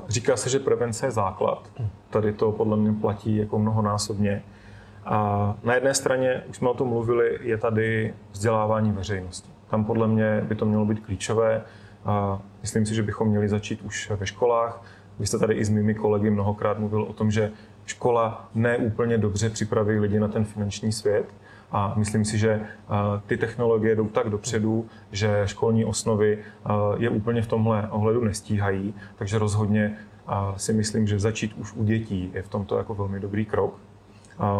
Říká 0.07 0.37
se, 0.37 0.49
že 0.49 0.59
prevence 0.59 1.05
je 1.05 1.11
základ. 1.11 1.71
Tady 2.09 2.33
to 2.33 2.51
podle 2.51 2.77
mě 2.77 2.93
platí 2.93 3.37
jako 3.37 3.59
mnohonásobně. 3.59 4.43
A 5.05 5.55
na 5.63 5.75
jedné 5.75 5.93
straně, 5.93 6.43
už 6.49 6.57
jsme 6.57 6.69
o 6.69 6.73
tom 6.73 6.87
mluvili, 6.87 7.39
je 7.41 7.57
tady 7.57 8.13
vzdělávání 8.31 8.91
veřejnosti. 8.91 9.49
Tam 9.69 9.85
podle 9.85 10.07
mě 10.07 10.41
by 10.47 10.55
to 10.55 10.65
mělo 10.65 10.85
být 10.85 11.05
klíčové. 11.05 11.61
A 12.05 12.41
myslím 12.61 12.85
si, 12.85 12.95
že 12.95 13.03
bychom 13.03 13.27
měli 13.27 13.49
začít 13.49 13.81
už 13.81 14.11
ve 14.19 14.25
školách. 14.25 14.83
Vy 15.19 15.27
jste 15.27 15.39
tady 15.39 15.53
i 15.53 15.65
s 15.65 15.69
mými 15.69 15.95
kolegy 15.95 16.29
mnohokrát 16.29 16.79
mluvil 16.79 17.03
o 17.03 17.13
tom, 17.13 17.31
že 17.31 17.51
škola 17.85 18.49
neúplně 18.55 19.17
dobře 19.17 19.49
připraví 19.49 19.99
lidi 19.99 20.19
na 20.19 20.27
ten 20.27 20.45
finanční 20.45 20.91
svět 20.91 21.25
a 21.73 21.93
myslím 21.95 22.25
si, 22.25 22.37
že 22.37 22.49
eh, 22.51 22.65
ty 23.27 23.37
technologie 23.37 23.95
jdou 23.95 24.07
tak 24.07 24.29
dopředu, 24.29 24.85
že 25.11 25.41
školní 25.45 25.85
osnovy 25.85 26.37
eh, 26.37 26.69
je 26.97 27.09
úplně 27.09 27.41
v 27.41 27.47
tomhle 27.47 27.87
ohledu 27.89 28.23
nestíhají, 28.23 28.93
takže 29.15 29.39
rozhodně 29.39 29.97
eh, 30.27 30.33
si 30.57 30.73
myslím, 30.73 31.07
že 31.07 31.19
začít 31.19 31.53
už 31.53 31.73
u 31.73 31.83
dětí 31.83 32.31
je 32.33 32.41
v 32.41 32.49
tomto 32.49 32.77
jako 32.77 32.95
velmi 32.95 33.19
dobrý 33.19 33.45
krok. 33.45 33.79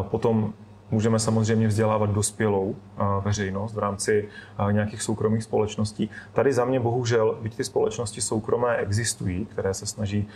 Potom 0.02 0.54
Můžeme 0.92 1.20
samozřejmě 1.20 1.68
vzdělávat 1.68 2.10
dospělou 2.10 2.76
veřejnost 3.26 3.74
v 3.74 3.80
rámci 3.80 4.30
nějakých 4.72 5.02
soukromých 5.02 5.44
společností. 5.44 6.10
Tady 6.34 6.54
za 6.54 6.66
mě 6.66 6.80
bohužel, 6.80 7.38
byť 7.42 7.58
ty 7.58 7.64
společnosti 7.64 8.22
soukromé 8.22 8.76
existují, 8.76 9.46
které 9.46 9.74
se 9.74 9.86
snaží 9.86 10.28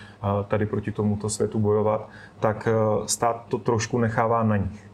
tady 0.47 0.65
proti 0.65 0.91
tomuto 0.91 1.29
světu 1.29 1.59
bojovat, 1.59 2.09
tak 2.39 2.67
stát 3.05 3.45
to 3.47 3.57
trošku 3.57 3.97
nechává 3.97 4.43
na 4.43 4.57
nich. 4.57 4.89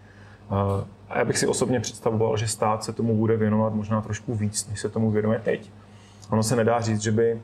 A 1.13 1.17
já 1.17 1.25
bych 1.25 1.37
si 1.37 1.47
osobně 1.47 1.79
představoval, 1.79 2.37
že 2.37 2.47
stát 2.47 2.83
se 2.83 2.93
tomu 2.93 3.15
bude 3.17 3.37
věnovat 3.37 3.73
možná 3.73 4.01
trošku 4.01 4.35
víc, 4.35 4.69
než 4.69 4.79
se 4.79 4.89
tomu 4.89 5.11
věnuje 5.11 5.39
teď. 5.39 5.71
Ono 6.29 6.43
se 6.43 6.55
nedá 6.55 6.81
říct, 6.81 7.01
že 7.01 7.11
by 7.11 7.41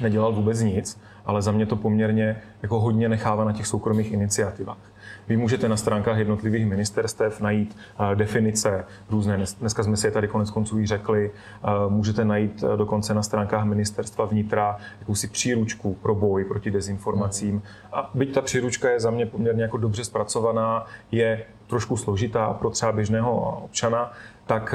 nedělal 0.00 0.32
vůbec 0.32 0.60
nic, 0.60 1.00
ale 1.30 1.42
za 1.42 1.52
mě 1.52 1.66
to 1.66 1.76
poměrně 1.76 2.36
jako 2.62 2.80
hodně 2.80 3.08
nechává 3.08 3.44
na 3.44 3.52
těch 3.52 3.66
soukromých 3.66 4.12
iniciativách. 4.12 4.90
Vy 5.28 5.36
můžete 5.36 5.68
na 5.68 5.76
stránkách 5.76 6.18
jednotlivých 6.18 6.66
ministerstev 6.66 7.40
najít 7.40 7.76
eh, 7.76 8.16
definice 8.16 8.84
různé, 9.10 9.44
dneska 9.60 9.82
jsme 9.82 9.96
si 9.96 10.06
je 10.06 10.10
tady 10.10 10.28
konec 10.28 10.50
konců 10.50 10.78
i 10.78 10.86
řekli, 10.86 11.30
eh, 11.30 11.68
můžete 11.88 12.24
najít 12.24 12.64
eh, 12.64 12.76
dokonce 12.76 13.14
na 13.14 13.22
stránkách 13.22 13.64
ministerstva 13.64 14.24
vnitra 14.24 14.76
jakousi 15.00 15.28
příručku 15.28 15.94
pro 16.02 16.14
boj 16.14 16.44
proti 16.44 16.70
dezinformacím. 16.70 17.62
A 17.92 18.10
byť 18.14 18.34
ta 18.34 18.40
příručka 18.40 18.90
je 18.90 19.00
za 19.00 19.10
mě 19.10 19.26
poměrně 19.26 19.62
jako 19.62 19.76
dobře 19.76 20.04
zpracovaná, 20.04 20.86
je 21.12 21.44
trošku 21.66 21.96
složitá 21.96 22.52
pro 22.52 22.70
třeba 22.70 22.92
běžného 22.92 23.60
občana, 23.64 24.12
tak 24.46 24.74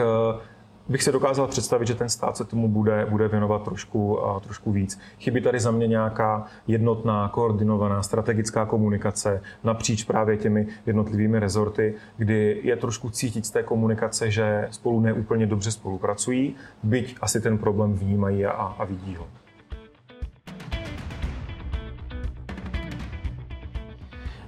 bych 0.90 1.04
se 1.04 1.12
dokázal 1.12 1.48
představit, 1.48 1.88
že 1.88 1.96
ten 1.96 2.10
stát 2.10 2.38
se 2.38 2.46
tomu 2.46 2.68
bude, 2.68 3.06
bude 3.10 3.28
věnovat 3.28 3.64
trošku, 3.64 4.20
trošku 4.44 4.72
víc. 4.72 5.00
Chybí 5.20 5.42
tady 5.42 5.60
za 5.60 5.72
mě 5.72 5.88
nějaká 5.88 6.46
jednotná, 6.68 7.28
koordinovaná 7.28 8.04
strategická 8.04 8.66
komunikace 8.66 9.42
napříč 9.64 10.04
právě 10.04 10.38
těmi 10.38 10.68
jednotlivými 10.86 11.40
rezorty, 11.40 11.94
kdy 12.18 12.60
je 12.64 12.76
trošku 12.76 13.10
cítit 13.10 13.46
z 13.46 13.52
té 13.52 13.64
komunikace, 13.64 14.32
že 14.32 14.68
spolu 14.72 15.00
neúplně 15.00 15.48
dobře 15.48 15.72
spolupracují, 15.72 16.56
byť 16.84 17.16
asi 17.22 17.42
ten 17.42 17.58
problém 17.58 17.94
vnímají 17.94 18.46
a, 18.46 18.52
a 18.52 18.86
vidí 18.86 19.16
ho. 19.16 19.28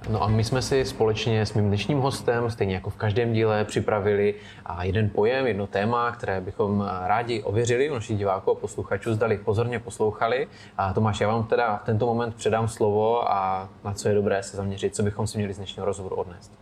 No 0.08 0.22
a 0.22 0.28
my 0.28 0.44
jsme 0.44 0.62
si 0.62 0.84
společně 0.84 1.46
s 1.46 1.54
mým 1.54 1.68
dnešním 1.68 1.98
hostem, 1.98 2.50
stejně 2.50 2.74
jako 2.74 2.90
v 2.90 2.96
každém 2.96 3.32
díle, 3.32 3.64
připravili 3.64 4.34
jeden 4.82 5.10
pojem, 5.10 5.46
jedno 5.46 5.66
téma, 5.66 6.12
které 6.12 6.40
bychom 6.40 6.88
rádi 7.06 7.42
ověřili 7.42 7.90
u 7.90 7.94
našich 7.94 8.18
diváků 8.18 8.50
a 8.50 8.54
posluchačů, 8.54 9.14
zdali 9.14 9.38
pozorně 9.38 9.78
poslouchali. 9.78 10.48
A 10.78 10.92
Tomáš, 10.92 11.20
já 11.20 11.28
vám 11.28 11.44
teda 11.44 11.76
v 11.76 11.84
tento 11.84 12.06
moment 12.06 12.34
předám 12.34 12.68
slovo 12.68 13.32
a 13.32 13.68
na 13.84 13.92
co 13.92 14.08
je 14.08 14.14
dobré 14.14 14.42
se 14.42 14.56
zaměřit, 14.56 14.94
co 14.94 15.02
bychom 15.02 15.26
si 15.26 15.38
měli 15.38 15.54
z 15.54 15.56
dnešního 15.56 15.86
rozhovoru 15.86 16.16
odnést. 16.16 16.52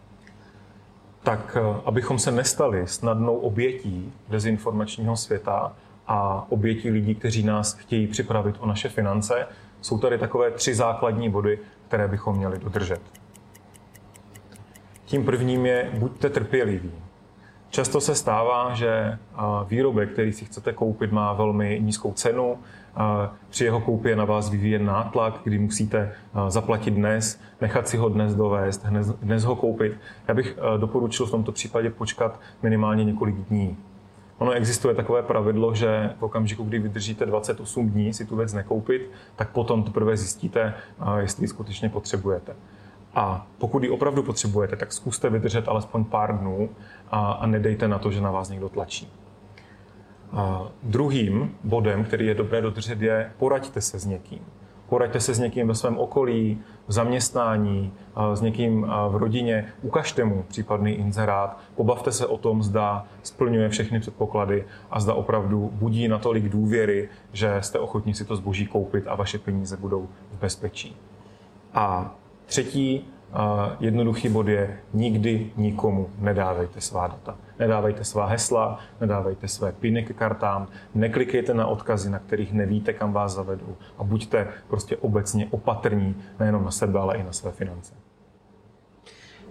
Tak, 1.22 1.56
eh, 1.60 1.80
abychom 1.84 2.18
se 2.18 2.30
nestali 2.30 2.86
snadnou 2.86 3.36
obětí 3.36 4.12
dezinformačního 4.28 5.16
světa 5.16 5.72
a 6.06 6.46
obětí 6.48 6.90
lidí, 6.90 7.14
kteří 7.14 7.42
nás 7.42 7.74
chtějí 7.74 8.06
připravit 8.06 8.56
o 8.58 8.66
naše 8.66 8.88
finance, 8.88 9.46
jsou 9.80 9.98
tady 9.98 10.18
takové 10.18 10.50
tři 10.50 10.74
základní 10.74 11.30
body, 11.30 11.58
které 11.88 12.08
bychom 12.08 12.36
měli 12.36 12.58
dodržet. 12.58 13.00
Tím 15.06 15.24
prvním 15.24 15.66
je 15.66 15.90
buďte 15.94 16.30
trpěliví. 16.30 16.92
Často 17.70 18.00
se 18.00 18.14
stává, 18.14 18.74
že 18.74 19.18
výrobek, 19.68 20.12
který 20.12 20.32
si 20.32 20.44
chcete 20.44 20.72
koupit, 20.72 21.12
má 21.12 21.32
velmi 21.32 21.80
nízkou 21.82 22.12
cenu. 22.12 22.58
Při 23.48 23.64
jeho 23.64 23.80
koupě 23.80 24.16
na 24.16 24.24
vás 24.24 24.50
vyvíjen 24.50 24.84
nátlak, 24.84 25.40
kdy 25.44 25.58
musíte 25.58 26.12
zaplatit 26.48 26.90
dnes, 26.90 27.40
nechat 27.60 27.88
si 27.88 27.96
ho 27.96 28.08
dnes 28.08 28.34
dovést, 28.34 28.86
dnes 29.22 29.44
ho 29.44 29.56
koupit. 29.56 29.92
Já 30.28 30.34
bych 30.34 30.58
doporučil 30.76 31.26
v 31.26 31.30
tomto 31.30 31.52
případě 31.52 31.90
počkat 31.90 32.40
minimálně 32.62 33.04
několik 33.04 33.34
dní. 33.34 33.76
Ono 34.38 34.52
existuje 34.52 34.94
takové 34.94 35.22
pravidlo, 35.22 35.74
že 35.74 36.10
v 36.18 36.22
okamžiku, 36.22 36.64
kdy 36.64 36.78
vydržíte 36.78 37.26
28 37.26 37.90
dní 37.90 38.12
si 38.12 38.24
tu 38.24 38.36
věc 38.36 38.52
nekoupit, 38.52 39.10
tak 39.36 39.50
potom 39.50 39.82
teprve 39.82 40.16
zjistíte, 40.16 40.74
jestli 41.18 41.44
ji 41.44 41.48
skutečně 41.48 41.88
potřebujete. 41.88 42.56
A 43.16 43.46
pokud 43.58 43.82
ji 43.82 43.90
opravdu 43.90 44.22
potřebujete, 44.22 44.76
tak 44.76 44.92
zkuste 44.92 45.30
vydržet 45.30 45.68
alespoň 45.68 46.04
pár 46.04 46.38
dnů 46.38 46.68
a, 47.10 47.32
a 47.32 47.46
nedejte 47.46 47.88
na 47.88 47.98
to, 47.98 48.10
že 48.10 48.20
na 48.20 48.30
vás 48.30 48.48
někdo 48.48 48.68
tlačí. 48.68 49.12
A 50.32 50.68
druhým 50.82 51.54
bodem, 51.64 52.04
který 52.04 52.26
je 52.26 52.34
dobré 52.34 52.60
dodržet, 52.60 53.02
je 53.02 53.32
poraďte 53.38 53.80
se 53.80 53.98
s 53.98 54.06
někým. 54.06 54.40
Poraďte 54.88 55.20
se 55.20 55.34
s 55.34 55.38
někým 55.38 55.68
ve 55.68 55.74
svém 55.74 55.98
okolí, 55.98 56.58
v 56.86 56.92
zaměstnání, 56.92 57.92
s 58.34 58.40
někým 58.40 58.86
v 59.08 59.16
rodině, 59.16 59.72
ukažte 59.82 60.24
mu 60.24 60.42
případný 60.42 60.92
inzerát, 60.92 61.58
pobavte 61.74 62.12
se 62.12 62.26
o 62.26 62.38
tom, 62.38 62.62
zda 62.62 63.06
splňuje 63.22 63.68
všechny 63.68 64.00
předpoklady 64.00 64.64
a 64.90 65.00
zda 65.00 65.14
opravdu 65.14 65.70
budí 65.72 66.08
natolik 66.08 66.48
důvěry, 66.48 67.08
že 67.32 67.56
jste 67.60 67.78
ochotni 67.78 68.14
si 68.14 68.24
to 68.24 68.36
zboží 68.36 68.66
koupit 68.66 69.04
a 69.06 69.14
vaše 69.14 69.38
peníze 69.38 69.76
budou 69.76 70.08
v 70.32 70.38
bezpečí. 70.40 70.96
A 71.74 72.14
Třetí, 72.46 73.04
jednoduchý 73.80 74.28
bod 74.28 74.48
je, 74.48 74.78
nikdy 74.94 75.50
nikomu 75.56 76.10
nedávejte 76.18 76.80
svá 76.80 77.06
data. 77.06 77.36
Nedávejte 77.58 78.04
svá 78.04 78.26
hesla, 78.26 78.78
nedávejte 79.00 79.48
své 79.48 79.72
piny 79.72 80.02
k 80.02 80.16
kartám, 80.16 80.68
neklikejte 80.94 81.54
na 81.54 81.66
odkazy, 81.66 82.10
na 82.10 82.18
kterých 82.18 82.52
nevíte, 82.52 82.92
kam 82.92 83.12
vás 83.12 83.32
zavedou 83.32 83.76
a 83.98 84.04
buďte 84.04 84.48
prostě 84.68 84.96
obecně 84.96 85.46
opatrní 85.50 86.16
nejenom 86.38 86.64
na 86.64 86.70
sebe, 86.70 87.00
ale 87.00 87.16
i 87.16 87.22
na 87.22 87.32
své 87.32 87.52
finance. 87.52 87.94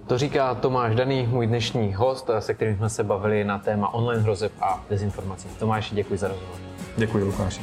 To 0.07 0.17
říká 0.17 0.55
Tomáš 0.55 0.95
Daný, 0.95 1.27
můj 1.27 1.47
dnešní 1.47 1.93
host, 1.93 2.29
se 2.39 2.53
kterým 2.53 2.77
jsme 2.77 2.89
se 2.89 3.03
bavili 3.03 3.43
na 3.43 3.59
téma 3.59 3.93
online 3.93 4.21
hrozeb 4.21 4.51
a 4.61 4.83
dezinformací. 4.89 5.49
Tomáš, 5.59 5.91
děkuji 5.93 6.17
za 6.17 6.27
rozhovor. 6.27 6.57
Děkuji, 6.97 7.23
Lukáši. 7.23 7.61